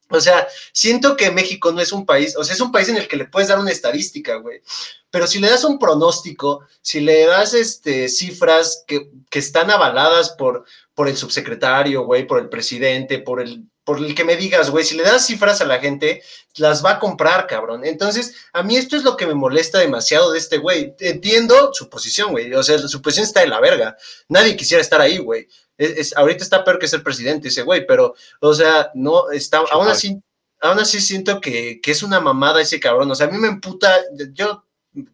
[0.09, 2.97] O sea, siento que México no es un país, o sea, es un país en
[2.97, 4.61] el que le puedes dar una estadística, güey.
[5.09, 10.29] Pero si le das un pronóstico, si le das este, cifras que, que están avaladas
[10.31, 10.65] por,
[10.95, 14.83] por el subsecretario, güey, por el presidente, por el, por el que me digas, güey,
[14.85, 16.23] si le das cifras a la gente,
[16.55, 17.85] las va a comprar, cabrón.
[17.85, 20.95] Entonces, a mí esto es lo que me molesta demasiado de este güey.
[20.99, 22.53] Entiendo su posición, güey.
[22.53, 23.97] O sea, su posición está de la verga.
[24.29, 25.47] Nadie quisiera estar ahí, güey.
[25.77, 29.57] Es, es- ahorita está peor que ser presidente ese güey, pero, o sea, no, está,
[29.71, 30.17] aún así,
[30.61, 33.11] aún así siento que, que es una mamada ese cabrón.
[33.11, 33.93] O sea, a mí me emputa,
[34.31, 34.63] yo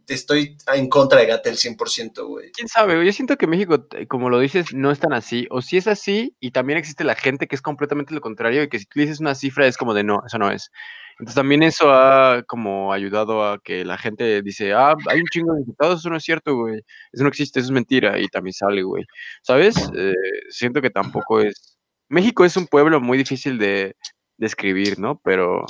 [0.07, 2.51] estoy en contra de Gatel 100%, güey.
[2.51, 2.95] ¿Quién sabe?
[2.95, 3.05] güey?
[3.05, 5.47] Yo siento que México, eh, como lo dices, no es tan así.
[5.49, 8.69] O si es así, y también existe la gente que es completamente lo contrario, y
[8.69, 10.71] que si tú dices una cifra es como de no, eso no es.
[11.19, 15.53] Entonces también eso ha como ayudado a que la gente dice, ah, hay un chingo
[15.53, 16.81] de infectados, eso no es cierto, güey.
[17.11, 19.03] Eso no existe, eso es mentira, y también sale, güey.
[19.43, 19.75] ¿Sabes?
[19.95, 20.13] Eh,
[20.49, 21.77] siento que tampoco es...
[22.09, 23.95] México es un pueblo muy difícil de
[24.37, 25.21] describir, ¿no?
[25.23, 25.67] Pero, o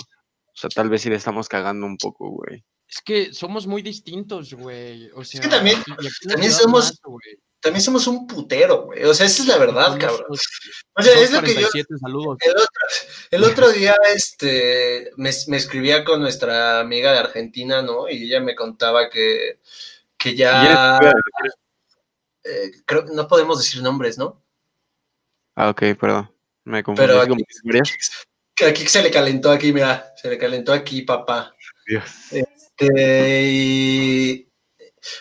[0.54, 2.64] sea, tal vez sí le estamos cagando un poco, güey.
[2.92, 5.10] Es que somos muy distintos, güey.
[5.16, 5.82] O sea, que también-
[6.28, 7.02] también somos- más.
[7.62, 9.04] También somos un putero, güey.
[9.04, 10.26] O sea, esa es la verdad, cabrón.
[10.30, 12.38] O sea, es lo que yo, 247, saludos.
[12.42, 12.68] El otro,
[13.32, 18.10] el otro día este, me, me escribía con nuestra amiga de Argentina, ¿no?
[18.10, 19.60] Y ella me contaba que,
[20.18, 21.00] que ya...
[22.44, 24.44] eh, creo que no podemos decir nombres, ¿no?
[25.56, 26.34] Ah, ok, perdón.
[26.64, 27.08] Me confundí.
[27.08, 27.22] Pero
[27.84, 28.12] es
[28.56, 31.56] aquí, aquí se le calentó aquí, mira, se le calentó aquí, papá.
[31.86, 32.04] Dios.
[32.82, 33.44] Este.
[33.44, 34.48] Y...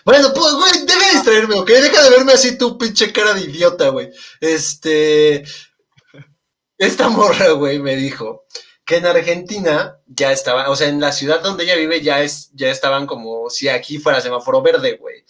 [0.05, 1.69] Bueno, pues, güey, deja de distraerme, ¿ok?
[1.69, 4.11] Deja de verme así tu pinche cara de idiota, güey.
[4.41, 5.45] Este.
[6.79, 8.47] Esta morra, güey, me dijo
[8.87, 12.51] que en Argentina ya estaba, o sea, en la ciudad donde ella vive ya, es,
[12.55, 15.25] ya estaban como si aquí fuera semáforo verde, güey.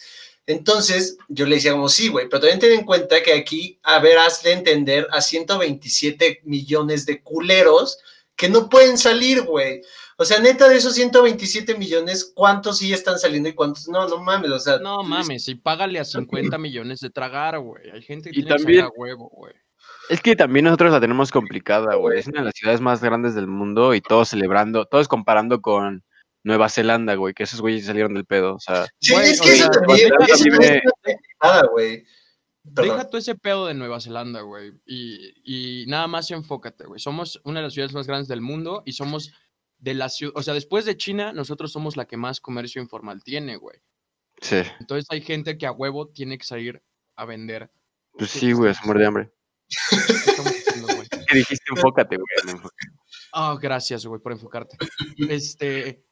[0.46, 3.98] Entonces, yo le decía como, sí, güey, pero también ten en cuenta que aquí, a
[3.98, 7.98] ver, hazle entender a 127 millones de culeros
[8.34, 9.82] que no pueden salir, güey.
[10.20, 14.06] O sea, neta, de esos 127 millones, ¿cuántos sí están saliendo y cuántos no?
[14.06, 14.78] No mames, o sea.
[14.78, 17.88] No mames, y págale a 50 millones de tragar, güey.
[17.90, 19.54] Hay gente que Y tiene que también- a huevo, güey.
[20.10, 22.18] Es que también nosotros la tenemos complicada, güey.
[22.18, 26.04] Es una de las ciudades más grandes del mundo y todos celebrando, todos comparando con
[26.44, 28.56] Nueva Zelanda, güey, que esos güeyes salieron del pedo.
[28.56, 32.04] O sea, Sí, es que eso también, Nueva güey, eso Zelanda no es pendejada, güey.
[32.74, 32.96] Perdón.
[32.98, 34.72] Deja todo ese pedo de Nueva Zelanda, güey.
[34.84, 37.00] Y, y nada más enfócate, güey.
[37.00, 39.32] Somos una de las ciudades más grandes del mundo y somos
[39.80, 43.22] de la ciudad, o sea, después de China, nosotros somos la que más comercio informal
[43.24, 43.78] tiene, güey.
[44.40, 44.62] sí.
[44.78, 46.82] Entonces hay gente que a huevo tiene que salir
[47.16, 47.70] a vender.
[48.12, 49.32] Pues sí, güey, se muere de hambre.
[51.28, 51.64] ¿Qué dijiste?
[51.70, 52.56] Enfócate, güey.
[53.32, 54.76] Ah, gracias, güey, por enfocarte.
[55.28, 56.04] Este.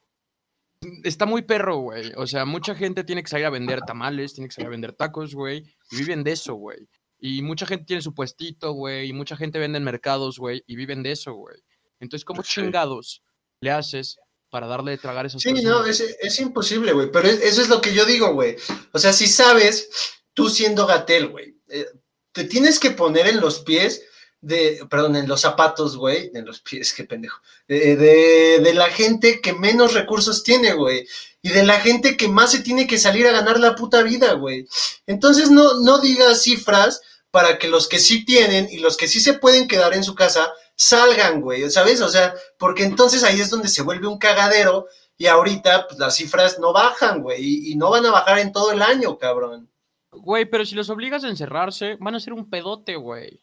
[1.03, 2.13] Está muy perro, güey.
[2.17, 4.93] O sea, mucha gente tiene que salir a vender tamales, tiene que salir a vender
[4.93, 5.65] tacos, güey.
[5.91, 6.89] Y viven de eso, güey.
[7.19, 9.09] Y mucha gente tiene su puestito, güey.
[9.09, 10.63] Y mucha gente vende en mercados, güey.
[10.69, 11.57] Y viven de eso, güey.
[11.99, 12.61] Entonces, ¿cómo Sí.
[12.61, 13.23] chingados
[13.61, 14.17] le haces
[14.51, 15.73] para darle de tragar a esas Sí, personas?
[15.73, 17.11] no, es, es imposible, güey.
[17.11, 18.57] Pero es- eso es lo que yo digo, güey.
[18.93, 19.89] O sea, si sabes,
[20.33, 21.87] tú siendo Gatel, güey, eh,
[22.33, 24.03] te tienes que poner en los pies
[24.41, 28.87] de, perdón, en los zapatos, güey, en los pies, qué pendejo, de, de, de la
[28.89, 31.07] gente que menos recursos tiene, güey.
[31.43, 34.33] Y de la gente que más se tiene que salir a ganar la puta vida,
[34.33, 34.67] güey.
[35.07, 37.01] Entonces no, no digas cifras
[37.31, 40.15] para que los que sí tienen y los que sí se pueden quedar en su
[40.15, 42.01] casa salgan, güey, ¿sabes?
[42.01, 46.15] O sea, porque entonces ahí es donde se vuelve un cagadero y ahorita pues, las
[46.17, 49.69] cifras no bajan, güey, y, y no van a bajar en todo el año, cabrón.
[50.13, 53.41] Güey, pero si los obligas a encerrarse, van a ser un pedote, güey.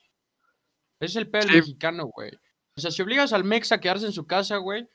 [0.99, 1.57] Es el pedo del Sí.
[1.57, 2.31] mexicano, güey.
[2.77, 4.88] O sea, si obligas al mexa a quedarse en su casa, güey,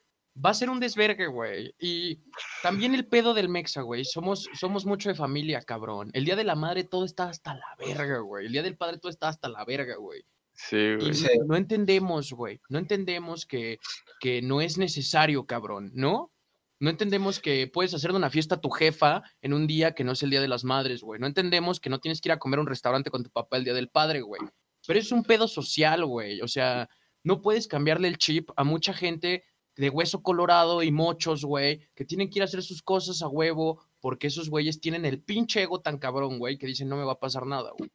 [0.43, 1.74] va a ser un desvergue, güey.
[1.78, 2.20] Y
[2.62, 4.05] también el pedo del mexa, güey.
[4.05, 6.11] Somos, somos mucho de familia, cabrón.
[6.14, 8.47] El día de la madre todo está hasta la verga, güey.
[8.47, 10.22] El día del padre todo está hasta la verga, güey.
[10.69, 11.15] Sí, Y güey.
[11.15, 11.29] Sí.
[11.47, 12.61] no entendemos, güey.
[12.69, 13.79] No entendemos que,
[14.21, 16.33] que no es necesario, cabrón, ¿no?
[16.79, 20.05] No entendemos que puedes hacer de una fiesta a tu jefa en un día que
[20.05, 21.21] no es el Día de las Madres, güey.
[21.21, 23.57] No entendemos que no tienes que ir a comer a un restaurante con tu papá
[23.57, 24.41] el Día del Padre, güey.
[24.87, 26.41] Pero es un pedo social, güey.
[26.41, 26.89] O sea,
[27.23, 29.45] no puedes cambiarle el chip a mucha gente
[29.77, 33.29] de hueso colorado y mochos, güey, que tienen que ir a hacer sus cosas a
[33.29, 37.05] huevo porque esos güeyes tienen el pinche ego tan cabrón, güey, que dicen no me
[37.05, 37.91] va a pasar nada, güey.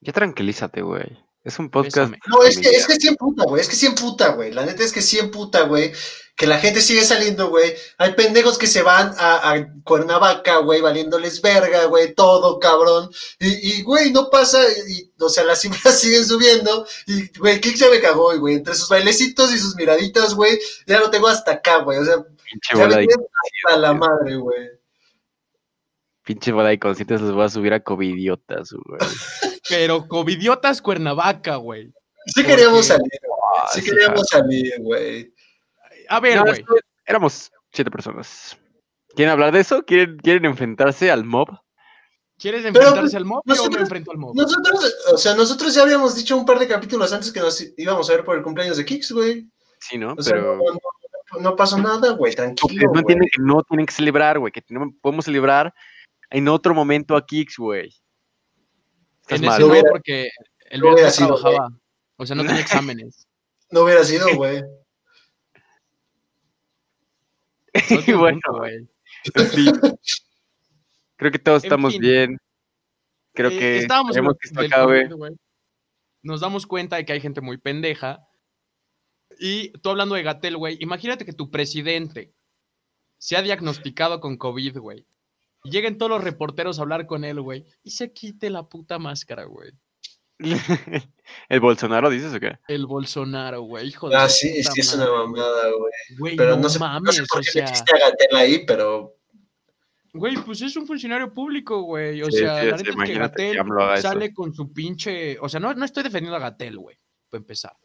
[0.00, 1.25] Ya tranquilízate, güey.
[1.46, 2.12] Es un podcast.
[2.26, 4.50] No, es que, es que sí emputa, güey, es que sí emputa, güey.
[4.52, 5.92] La neta es que sí emputa, güey.
[6.34, 7.72] Que la gente sigue saliendo, güey.
[7.98, 13.10] Hay pendejos que se van a, a Cuernavaca, güey, valiéndoles verga, güey, todo, cabrón.
[13.38, 16.84] Y, y, güey, no pasa, y, o sea, las cifras siguen subiendo.
[17.06, 18.56] Y, güey, Kik ya me cagó, hoy, güey.
[18.56, 21.98] Entre sus bailecitos y sus miraditas, güey, ya lo tengo hasta acá, güey.
[21.98, 24.68] O sea, Pinche ya bola me hasta la madre, güey.
[26.24, 28.98] pinche bola de conscientes los voy a subir a covidiotas, güey.
[29.68, 31.92] Pero covidiotas Cuernavaca, güey.
[32.34, 33.60] Sí queríamos Porque- salir, güey.
[33.72, 35.32] Sí sí, queríamos salir, güey.
[36.08, 36.64] A ver, güey.
[37.06, 38.56] éramos siete personas.
[39.14, 39.82] ¿Quieren hablar de eso?
[39.82, 41.48] ¿Quieren, quieren enfrentarse al mob?
[42.38, 43.42] ¿Quieres Pero, enfrentarse al mob?
[43.46, 44.34] Yo me nosotros- enfrento al mob.
[44.36, 48.08] Nosotros, o sea, nosotros ya habíamos dicho un par de capítulos antes que nos íbamos
[48.10, 49.48] a ver por el cumpleaños de Kix, güey.
[49.80, 50.14] Sí, ¿no?
[50.18, 52.90] O sea, Pero no, no- no pasó nada, güey, tranquilo.
[52.92, 54.52] no que no tienen que celebrar, güey.
[54.52, 55.72] Que tenemos- podemos celebrar
[56.30, 57.94] en otro momento a Kix, güey.
[59.28, 60.30] En ese no, Hubiera- porque
[60.70, 61.68] el no hubiera sido, trabajaba.
[62.16, 63.26] O sea, no tenía exámenes.
[63.68, 64.62] No hubiera sido, güey.
[68.08, 68.88] Un bueno, güey.
[69.50, 69.72] fin.
[71.16, 72.00] Creo que todos En estamos fin.
[72.00, 72.38] bien.
[73.34, 74.26] Creo Eh, que estábamos del
[74.66, 75.08] acabe.
[75.08, 75.32] COVID, güey.
[76.22, 78.26] Nos damos cuenta de que hay gente muy pendeja.
[79.38, 82.32] Y tú hablando de Gatel, güey, imagínate que tu presidente
[83.18, 85.06] se ha diagnosticado con COVID, güey.
[85.66, 87.64] Y lleguen todos los reporteros a hablar con él, güey.
[87.82, 89.72] Y se quite la puta máscara, güey.
[91.48, 92.58] ¿El Bolsonaro dices o qué?
[92.68, 93.88] El Bolsonaro, güey.
[93.88, 95.92] Hijo de Ah, sí, puta sí, es una mamada, güey.
[96.18, 97.64] Güey, Pero no, no, sé, no mames, sé por o qué sea.
[97.64, 99.12] metiste a Gatel ahí, pero
[100.12, 102.22] Güey, pues es un funcionario público, güey.
[102.22, 104.02] O Sí, sea, sí, la sí, neta es que Gatel eso.
[104.02, 105.38] sale con su pinche.
[105.40, 106.96] O sea, no, no estoy defendiendo a Gatel, güey.
[107.28, 107.76] Para empezar.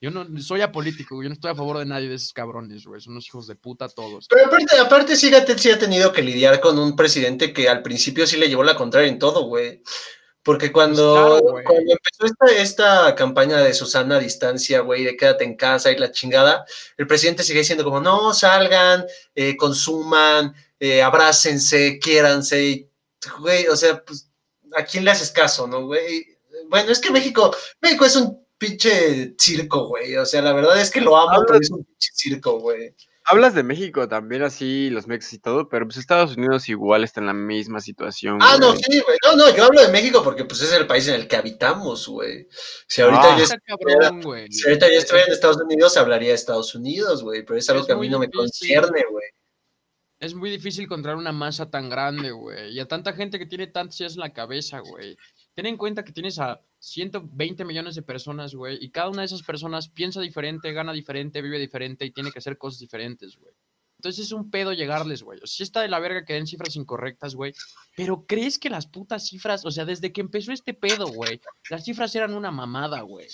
[0.00, 1.22] Yo no soy apolítico.
[1.22, 3.00] Yo no estoy a favor de nadie de esos cabrones, güey.
[3.00, 4.26] Son unos hijos de puta todos.
[4.28, 8.26] Pero aparte, aparte sí, sí ha tenido que lidiar con un presidente que al principio
[8.26, 9.82] sí le llevó la contraria en todo, güey.
[10.44, 11.64] Porque cuando, Pues claro, güey.
[11.64, 15.98] cuando empezó esta, esta campaña de Susana a distancia, güey, de quédate en casa y
[15.98, 16.64] la chingada,
[16.96, 22.88] el presidente sigue diciendo como, no, salgan, eh, consuman, eh, abrácense, quiéranse,
[23.40, 24.30] güey, o sea, pues,
[24.76, 26.38] ¿a quién le haces caso, no, güey?
[26.68, 30.90] Bueno, es que México, México es un pinche circo, güey, o sea, la verdad es
[30.90, 32.94] que lo amo, pero es un pinche circo, güey.
[33.30, 37.20] Hablas de México también así, los mex y todo, pero pues Estados Unidos igual está
[37.20, 38.38] en la misma situación.
[38.40, 41.06] Ah, no, sí, güey, no, no, yo hablo de México porque pues es el país
[41.08, 42.46] en el que habitamos, güey.
[42.86, 43.38] Si ahorita Ah.
[43.38, 44.50] yo cabrón, güey.
[44.50, 47.82] Si ahorita yo estuviera en Estados Unidos, hablaría de Estados Unidos, güey, pero es algo
[47.82, 49.26] Es que a mí no me concierne, güey.
[50.20, 52.72] Es muy difícil encontrar una masa tan grande, güey.
[52.72, 55.16] Y a tanta gente que tiene tantas ideas en la cabeza, güey.
[55.58, 58.78] Ten en cuenta que tienes a 120 millones de personas, güey.
[58.80, 62.38] Y cada una de esas personas piensa diferente, gana diferente, vive diferente y tiene que
[62.38, 63.52] hacer cosas diferentes, güey.
[63.98, 65.40] Entonces es un pedo llegarles, güey.
[65.46, 67.54] Sí está de la verga que den cifras incorrectas, güey.
[67.96, 71.40] Pero ¿crees que las putas cifras, o sea, desde que empezó este pedo, güey,
[71.70, 73.26] las cifras eran una mamada, güey?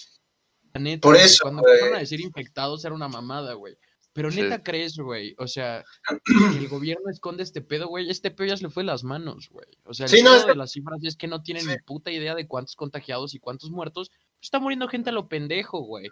[0.72, 3.76] La neta, Por eso, Cuando empezaron a decir infectados era una mamada, güey.
[4.14, 4.40] Pero Sí.
[4.42, 5.34] neta crees, güey.
[5.38, 6.24] O sea, el
[6.70, 8.08] gobierno esconde este pedo, güey.
[8.08, 9.66] Este pedo ya se le fue las manos, güey.
[9.84, 11.68] O sea, el Sí, no, es de las cifras es que no tienen Sí.
[11.70, 14.10] ni puta idea de cuántos contagiados y cuántos muertos.
[14.40, 16.08] Está muriendo gente a lo pendejo, güey.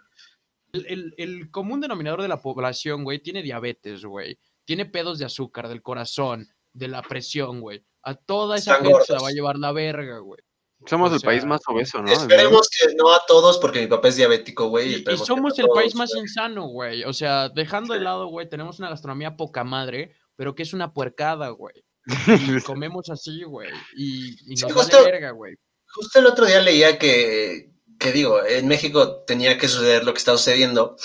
[0.73, 4.37] El, el- el común denominador de la población, güey, tiene diabetes, güey.
[4.65, 7.85] Tiene pedos de azúcar, del corazón, de la presión, güey.
[8.01, 10.41] A toda esa Están gente se la va a llevar la verga, güey.
[10.87, 12.11] Somos O el país más obeso, ¿no?
[12.11, 14.95] Esperemos que no a todos, porque mi papá es diabético, güey.
[14.95, 16.21] Y, somos no el todos, país más güey.
[16.23, 17.03] insano, güey.
[17.05, 20.93] O sea, dejando de lado, güey, tenemos una gastronomía poca madre, pero que es una
[20.93, 21.75] puercada, güey.
[22.05, 22.05] Y
[22.65, 23.69] comemos así, güey.
[23.95, 25.55] Y, y Sí, nos justo- vale verga, güey.
[25.95, 27.69] Justo el otro día leía que,
[27.99, 30.97] que digo, en México tenía que suceder lo que está sucediendo,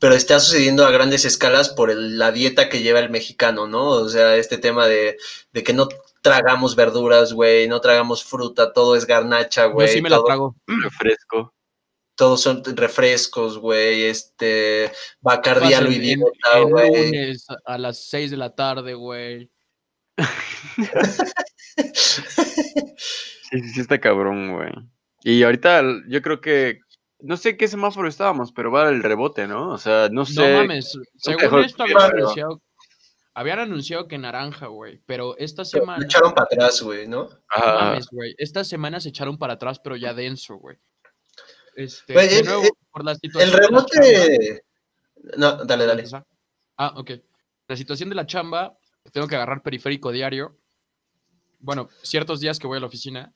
[0.00, 3.86] pero está sucediendo a grandes escalas por el- la dieta que lleva el mexicano, ¿no?
[3.90, 5.18] O sea, este tema de,
[5.52, 5.88] de que no
[6.22, 9.88] tragamos verduras, güey, no tragamos fruta, todo es garnacha, Yo güey.
[9.88, 10.56] sí me la todo- trago.
[10.66, 11.54] refresco.
[12.14, 14.92] todos son refrescos, güey, este,
[15.22, 17.34] Bacardi a lo idiota, güey.
[17.64, 19.50] a las 6 de la tarde, güey.
[23.50, 24.70] Sí, sí, sí está cabrón, güey.
[25.22, 26.80] Y ahorita yo creo que,
[27.20, 29.70] no sé qué semáforo estábamos, pero va el rebote, ¿no?
[29.70, 30.40] O sea, no sé.
[30.52, 30.96] No mames.
[31.16, 32.60] Según esto habían Claro.
[33.40, 35.00] Habían anunciado que naranja, güey.
[35.06, 36.04] Pero esta semana.
[36.04, 37.28] echaron para atrás, güey, ¿no?
[37.48, 37.74] Ajá.
[37.86, 38.34] mames, güey.
[38.38, 40.76] Esta semana se echaron para atrás, pero ya denso, güey.
[41.74, 44.64] Este, Güey, de el- nuevo, por la situación El de la chamba- rebote...
[45.36, 46.04] No, dale, dale.
[46.76, 47.10] Ah, ok.
[47.68, 48.76] La situación de la chamba,
[49.12, 50.58] tengo que agarrar periférico diario.
[51.60, 53.32] Bueno, ciertos días que voy a la oficina,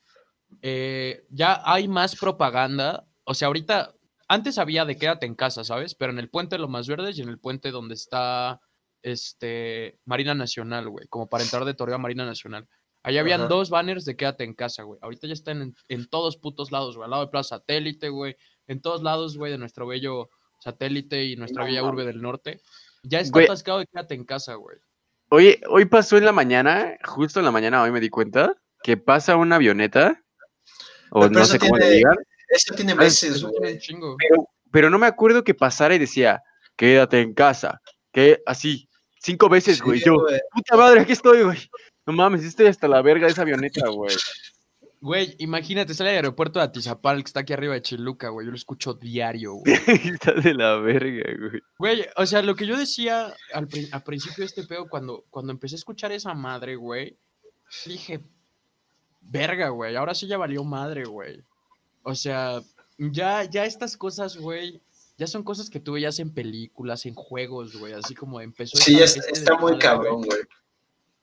[0.61, 3.05] eh, ya hay más propaganda.
[3.23, 3.93] O sea, ahorita,
[4.27, 5.95] antes había de quédate en casa, ¿sabes?
[5.95, 8.59] Pero en el puente de Lo Más Verdes y en el puente donde está
[9.05, 12.67] este, Marina Nacional, güey, como para entrar de Torreón a Marina Nacional.
[13.03, 13.49] Ahí habían Ajá.
[13.49, 14.99] dos banners de quédate en casa, güey.
[15.03, 17.05] Ahorita ya están en, en todos putos lados, güey.
[17.05, 18.35] Al lado de Plaza Satélite, güey.
[18.67, 20.29] En todos lados, güey, de nuestro bello
[20.59, 22.59] satélite y nuestra No bella urbe del norte.
[23.03, 23.45] Ya está Güey.
[23.45, 24.77] atascado de quédate en casa, güey.
[25.29, 28.97] Oye, hoy pasó en la mañana, justo en la mañana hoy me di cuenta, que
[28.97, 30.19] pasa una avioneta,
[31.11, 32.15] o Pero no sé cómo le tiene- digan,
[32.49, 33.79] Eso tiene Ah, meses, güey.
[34.71, 36.41] pero no me acuerdo que pasara y decía,
[36.75, 37.81] quédate en casa,
[38.11, 38.87] que así,
[39.25, 40.39] cinco veces, Sí, güey, yo, güey.
[40.53, 41.57] puta madre, aquí estoy, güey.
[42.05, 44.15] No mames, estoy hasta la verga de esa avioneta, güey.
[45.01, 48.45] Güey, imagínate, sale al aeropuerto de Atizapal, que está aquí arriba de Chiluca, güey.
[48.45, 49.65] Yo lo escucho diario, güey.
[50.19, 51.61] Está de la verga, güey.
[51.77, 55.23] Güey, o sea, lo que yo decía al, pri- al principio de este pedo, cuando,
[55.29, 57.15] cuando empecé a escuchar esa madre, güey,
[57.85, 58.19] dije,
[59.21, 61.43] verga, güey, ahora sí ya valió madre, güey.
[62.03, 62.61] O sea,
[62.97, 64.81] ya, ya estas cosas, güey,
[65.17, 68.77] ya son cosas que tú veías en películas, en juegos, güey, así como empezó.
[68.77, 70.27] Sí, es- este está muy cabrón, güey.
[70.27, 70.41] güey.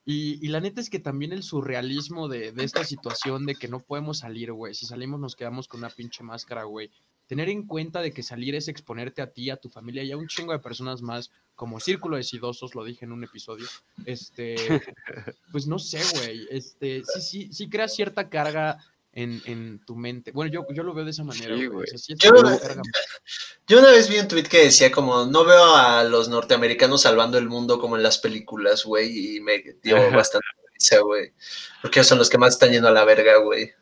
[0.05, 3.69] Y, y la neta es que también el surrealismo de, de esta situación de que
[3.69, 4.75] no podemos salir, güey.
[4.75, 6.91] Si salimos nos quedamos con una pinche máscara, güey.
[7.29, 10.17] Tener en cuenta de que salir es exponerte a ti, a tu familia y a
[10.17, 13.67] un chingo de personas más, como Círculo de Sidosos, lo dije en un episodio.
[14.05, 14.57] Este,
[15.53, 16.49] pues no sé, güey.
[16.51, 18.79] Este, sí, sí, sí crea cierta carga
[19.13, 20.33] en, en tu mente.
[20.33, 21.69] Bueno, yo, yo lo veo de esa manera, Sí, güey.
[21.69, 21.85] güey.
[21.85, 22.83] O sea, sí es Yo- una carga.
[23.69, 27.39] Yo una vez vi un tweet que decía como, no veo a los norteamericanos salvando
[27.39, 31.33] el mundo como en las películas, güey, y me dio bastante risa, güey.
[31.81, 33.73] Porque ellos son los que más están yendo a la verga, güey.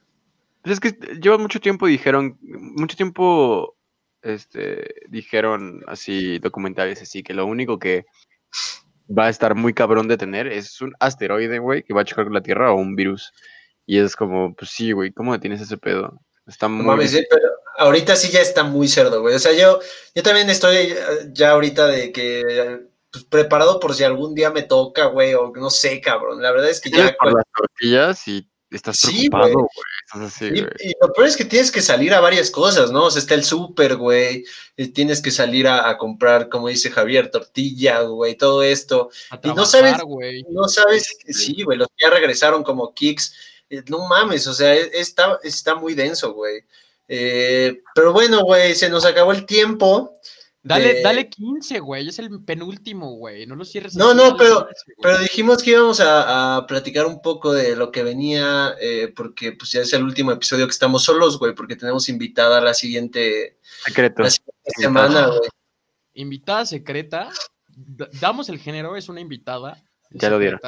[0.63, 3.75] Pues es que lleva mucho tiempo, dijeron, mucho tiempo,
[4.23, 8.05] este, dijeron así, documentales así, que lo único que
[9.09, 12.27] va a estar muy cabrón de tener es un asteroide, güey, que va a chocar
[12.27, 13.33] con la Tierra o un virus.
[13.91, 16.13] Y es como, pues sí, güey, ¿cómo detienes ese pedo?
[16.47, 16.85] Está No muy...
[16.87, 19.35] mames, eh, pero ahorita sí ya está muy cerdo, güey.
[19.35, 19.81] O sea, yo,
[20.15, 20.97] yo también estoy eh,
[21.33, 22.81] ya ahorita de que eh,
[23.11, 26.41] pues, preparado por si algún día me toca, güey, o no sé, cabrón.
[26.41, 27.17] La verdad es que ya...
[27.19, 29.55] por las tortillas y estás Sí, preocupado, güey.
[29.55, 29.67] güey.
[30.07, 30.73] Estás así, Y, güey.
[30.85, 33.07] y lo peor es que tienes que salir a varias cosas, ¿no?
[33.07, 34.45] O sea, está el súper, güey.
[34.77, 39.11] y Tienes que salir a, a comprar, como dice Javier, tortilla, güey, todo esto.
[39.31, 40.45] A Y no sabes- güey.
[40.49, 43.35] No sabes, sí, güey, los que ya regresaron como kicks.
[43.71, 46.63] Eh, No mames, o sea, e- está, está muy denso, güey.
[47.09, 50.17] Eh, pero bueno, güey, se nos acabó el tiempo.
[50.63, 52.07] Dale, de- dale 15, güey.
[52.09, 53.47] Es el penúltimo, güey.
[53.47, 53.97] No lo cierres.
[53.97, 54.97] No, no, pero- 15, güey.
[55.03, 59.53] Pero dijimos que íbamos a, a platicar un poco de lo que venía, eh, porque
[59.53, 63.59] pues ya es el último episodio que estamos solos, güey, porque tenemos invitada la siguiente,
[63.87, 64.23] Secreto.
[64.23, 65.49] la siguiente semana, güey.
[66.13, 67.31] Invitada secreta.
[68.21, 69.83] Damos el género, es una invitada.
[70.11, 70.61] Ya lo dieron.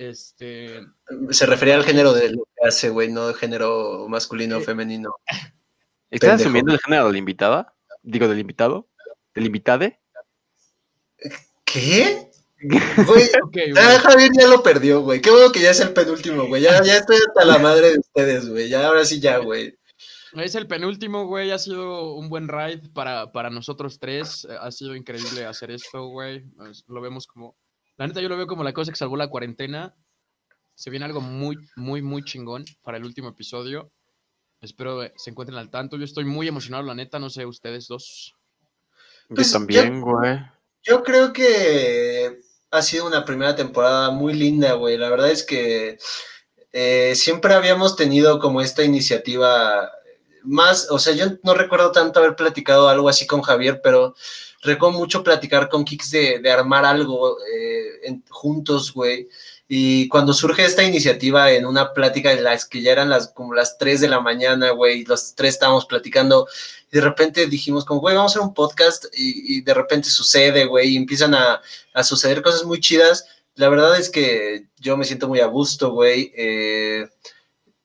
[0.00, 0.80] Este.
[1.28, 4.64] Se refería al género de lo que hace, güey, no de género masculino o Eh,
[4.64, 5.14] femenino.
[6.10, 6.34] ¿Estás pendejo.
[6.48, 7.74] asumiendo el género de la invitada?
[8.02, 8.88] Digo, del invitado.
[9.34, 10.00] ¿Del invitade?
[11.66, 12.26] ¿Qué?
[13.06, 13.24] Güey,
[13.78, 15.22] ah, Javier ya lo perdió, güey.
[15.22, 16.60] Qué bueno que ya es el penúltimo, güey.
[16.60, 18.68] Ya, ya estoy hasta la madre de ustedes, güey.
[18.68, 19.78] Ya, ahora sí, ya, güey.
[20.34, 21.50] Es el penúltimo, güey.
[21.52, 24.46] Ha sido un buen ride para, para nosotros tres.
[24.60, 26.44] Ha sido increíble hacer esto, güey.
[26.86, 27.56] Lo vemos como.
[28.00, 29.94] La neta, yo lo veo como la cosa que salvó la cuarentena.
[30.74, 33.92] Se viene algo muy, muy, muy chingón para el último episodio.
[34.62, 35.98] Espero se encuentren al tanto.
[35.98, 37.18] Yo estoy muy emocionado, la neta.
[37.18, 38.34] No sé, ustedes dos.
[39.28, 40.40] Pues, Yo también, güey.
[40.82, 42.40] Yo creo que
[42.70, 44.96] ha sido una primera temporada muy linda, güey.
[44.96, 45.98] La verdad es que
[46.72, 49.92] eh, siempre habíamos tenido como esta iniciativa
[50.44, 54.14] más, o sea, yo no recuerdo tanto haber platicado algo así con Javier, pero
[54.62, 59.28] recuerdo mucho platicar con Kix de, de armar algo eh, en- juntos, güey.
[59.72, 63.54] Y cuando surge esta iniciativa en una plática en las que ya eran las como
[63.54, 66.48] las 3 de la mañana, güey, los tres estábamos platicando,
[66.90, 70.10] y de repente dijimos como, güey, vamos a hacer un podcast, y, y de repente
[70.10, 71.60] sucede, güey, y empiezan a,
[71.94, 73.26] a suceder cosas muy chidas.
[73.54, 76.32] La verdad es que yo me siento muy a gusto, güey.
[76.36, 77.08] eh,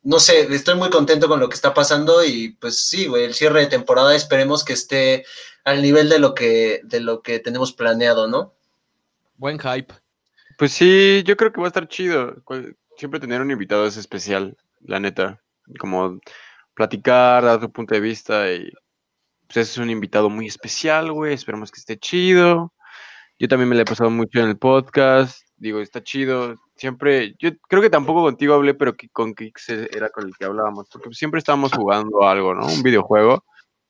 [0.06, 3.34] no sé, estoy muy contento con lo que está pasando y pues sí, güey, el
[3.34, 5.26] cierre de temporada esperemos que esté
[5.64, 8.53] al nivel de lo que, de lo que tenemos planeado, ¿no?
[9.38, 9.93] Buen hype.
[10.60, 12.36] Pues sí, yo creo que va a estar chido.
[12.97, 15.41] Siempre tener un invitado es especial, la neta.
[15.80, 16.20] Como
[16.76, 18.72] platicar, dar tu punto de vista y
[19.47, 21.34] pues es un invitado muy especial, güey.
[21.34, 22.74] Esperemos que esté chido.
[23.39, 25.45] Yo también me la he pasado mucho en el podcast.
[25.66, 26.61] Digo, está chido.
[26.76, 30.45] Siempre, yo creo que tampoco contigo hablé, pero que con Kix era con el que
[30.45, 32.68] hablábamos, porque siempre estábamos jugando algo, ¿no?
[32.68, 33.43] Un videojuego.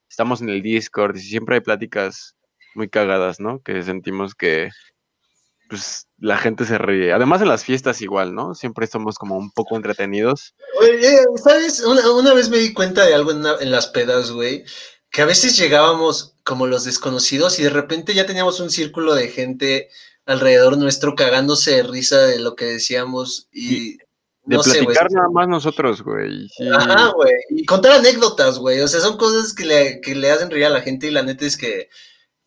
[0.09, 2.37] Estamos en el Discord y siempre hay pláticas
[2.75, 3.59] muy cagadas, ¿no?
[3.61, 4.69] Que sentimos que
[5.67, 7.11] pues la gente se ríe.
[7.11, 8.55] Además en las fiestas igual, ¿no?
[8.55, 10.55] Siempre somos como un poco entretenidos.
[10.79, 11.83] Oye, ¿sabes?
[11.83, 14.63] Una, una vez me di cuenta de algo en, una- en las pedas, güey,
[15.11, 19.27] que a veces llegábamos como los desconocidos y de repente ya teníamos un círculo de
[19.27, 19.89] gente
[20.25, 23.97] alrededor nuestro cagándose de risa de lo que decíamos y...
[24.47, 24.95] De no sé, güey.
[24.95, 26.47] platicar nada más nosotros, güey.
[26.49, 26.67] Sí.
[26.71, 27.33] Ajá, güey.
[27.49, 28.79] Y contar anécdotas, güey.
[28.81, 31.23] O sea, son cosas que le, que le hacen reír a la gente y la
[31.23, 31.89] neta es que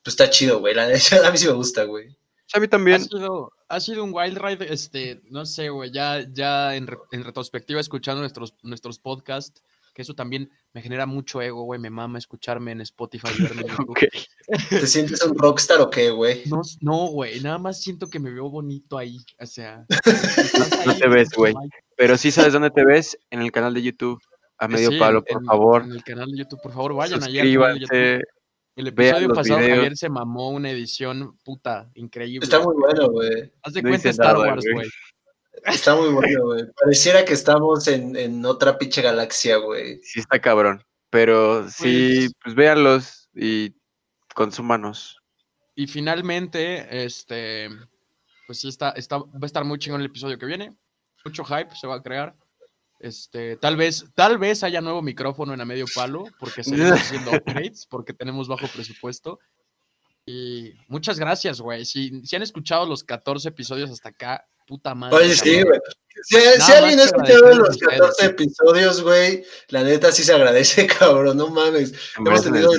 [0.04, 0.74] pues está chido, güey.
[0.74, 2.16] La neta, a mí sí me gusta, güey.
[2.54, 3.02] A mí Ha también.
[3.02, 7.24] sido, ha sido un wild ride, este, no sé, güey, ya, ya en, re- en
[7.24, 9.60] retrospectiva escuchando nuestros, nuestros podcasts,
[9.98, 13.62] que eso también me genera mucho ego, güey, me mama escucharme en Spotify y verme
[13.62, 13.68] en.
[14.70, 16.44] ¿Te sientes un rockstar o qué, güey?
[16.46, 19.84] No, no, güey, nada más siento que me veo bonito ahí, o sea.
[20.86, 21.52] No te ves, güey.
[21.96, 24.22] Pero sí sabes dónde te ves, en el canal de YouTube.
[24.56, 25.82] A medio Sí, palo, por en- favor.
[25.82, 27.42] En el canal de YouTube, por favor, vayan allá.
[27.42, 27.88] al canal de YouTube.
[27.96, 28.24] Suscríbanse.
[28.76, 29.74] El episodio pasado videos.
[29.78, 32.44] Javier se mamó una edición puta increíble.
[32.44, 33.52] Está muy bueno, güey.
[33.62, 34.88] Haz de No cuenta Star nada, Wars, güey.
[35.66, 36.64] Está muy bueno, güey.
[36.80, 40.00] Pareciera que estamos en, en otra pinche galaxia, güey.
[40.02, 40.84] Sí está cabrón.
[41.10, 43.74] Pero sí, Pues- pues véanlos y
[44.34, 45.16] consúmanos.
[45.74, 47.68] Y finalmente, este,
[48.46, 50.76] pues sí está, está, va a estar muy chingón el episodio que viene.
[51.24, 52.34] Mucho hype se va a crear.
[53.00, 57.30] Este, tal vez, tal vez haya nuevo micrófono en a medio palo, porque seguimos haciendo
[57.30, 59.38] upgrades, porque tenemos bajo presupuesto.
[60.26, 61.84] Y muchas gracias, güey.
[61.84, 65.16] Si, si han escuchado los 14 episodios hasta acá, puta madre.
[65.16, 65.80] Oye, sí, güey.
[66.22, 68.26] Si, si alguien ha escuchado los a ustedes, 14 sí.
[68.26, 71.36] episodios, güey, la neta sí se agradece, cabrón.
[71.36, 71.92] No mames.
[72.18, 72.72] El tenido-.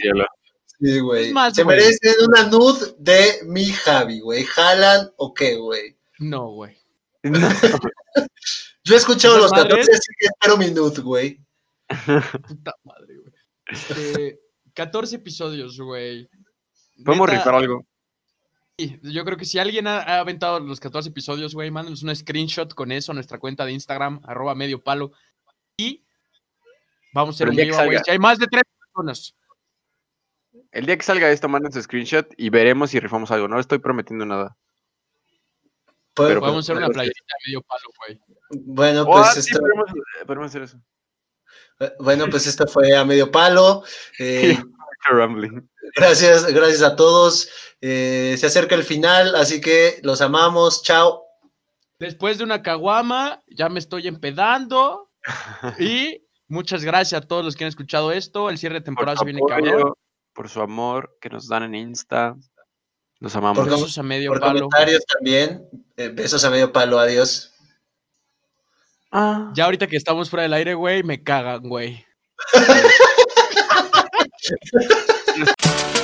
[0.79, 1.33] Sí, güey.
[1.33, 1.77] Más, Se güey.
[1.77, 4.43] merecen una nud de mi Javi, güey.
[4.45, 5.97] ¿Jalan o qué, güey?
[6.19, 6.77] No, güey.
[7.23, 7.39] No.
[8.85, 9.89] Yo he escuchado ¿Esas los 14, madres?
[9.89, 11.41] así que espero mi nud, güey.
[12.47, 13.33] Puta madre, güey.
[13.67, 14.39] Este,
[14.73, 16.29] 14 episodios, güey.
[17.03, 17.85] Podemos Neta, rifar algo.
[19.03, 22.73] Yo creo que si alguien ha, ha aventado los 14 episodios, güey, mándenos un screenshot
[22.73, 25.11] con eso a nuestra cuenta de Instagram, arroba medio palo.
[25.77, 26.03] Y
[27.13, 27.99] vamos a hacer un giveaway.
[28.03, 29.35] Si hay más de tres personas.
[30.71, 33.47] El día que salga esto, manden su screenshot y veremos si rifamos algo.
[33.47, 34.55] No estoy prometiendo nada.
[36.13, 38.19] Pues, Pero- Podemos hacer una pues, playerita de medio palo, güey.
[38.65, 39.85] bueno, Oh, pues sí, esto- podemos,
[40.27, 40.81] podemos hacer eso.
[41.79, 43.83] Eh, Bueno, pues esto fue a medio palo.
[44.19, 44.57] Eh,
[45.07, 45.69] Rambling.
[45.95, 47.49] gracias, gracias a todos.
[47.81, 50.83] Eh, se acerca el final, así que los amamos.
[50.83, 51.23] Chao.
[51.99, 55.09] Después de una caguama, ya me estoy empedando.
[55.79, 58.49] Y muchas gracias a todos los que han escuchado esto.
[58.49, 59.93] El cierre de Por temporada se viene cabrón.
[60.33, 62.35] por su amor que nos dan en Insta.
[63.19, 63.59] Los amamos.
[63.59, 64.53] Por Besos a medio Por palo.
[64.69, 65.67] comentarios también.
[65.97, 66.99] Eh, besos a medio palo.
[66.99, 67.53] Adiós.
[69.11, 69.51] Ah.
[69.53, 72.05] Ya ahorita que estamos fuera del aire, güey, me cagan, güey.
[74.49, 75.95] shit.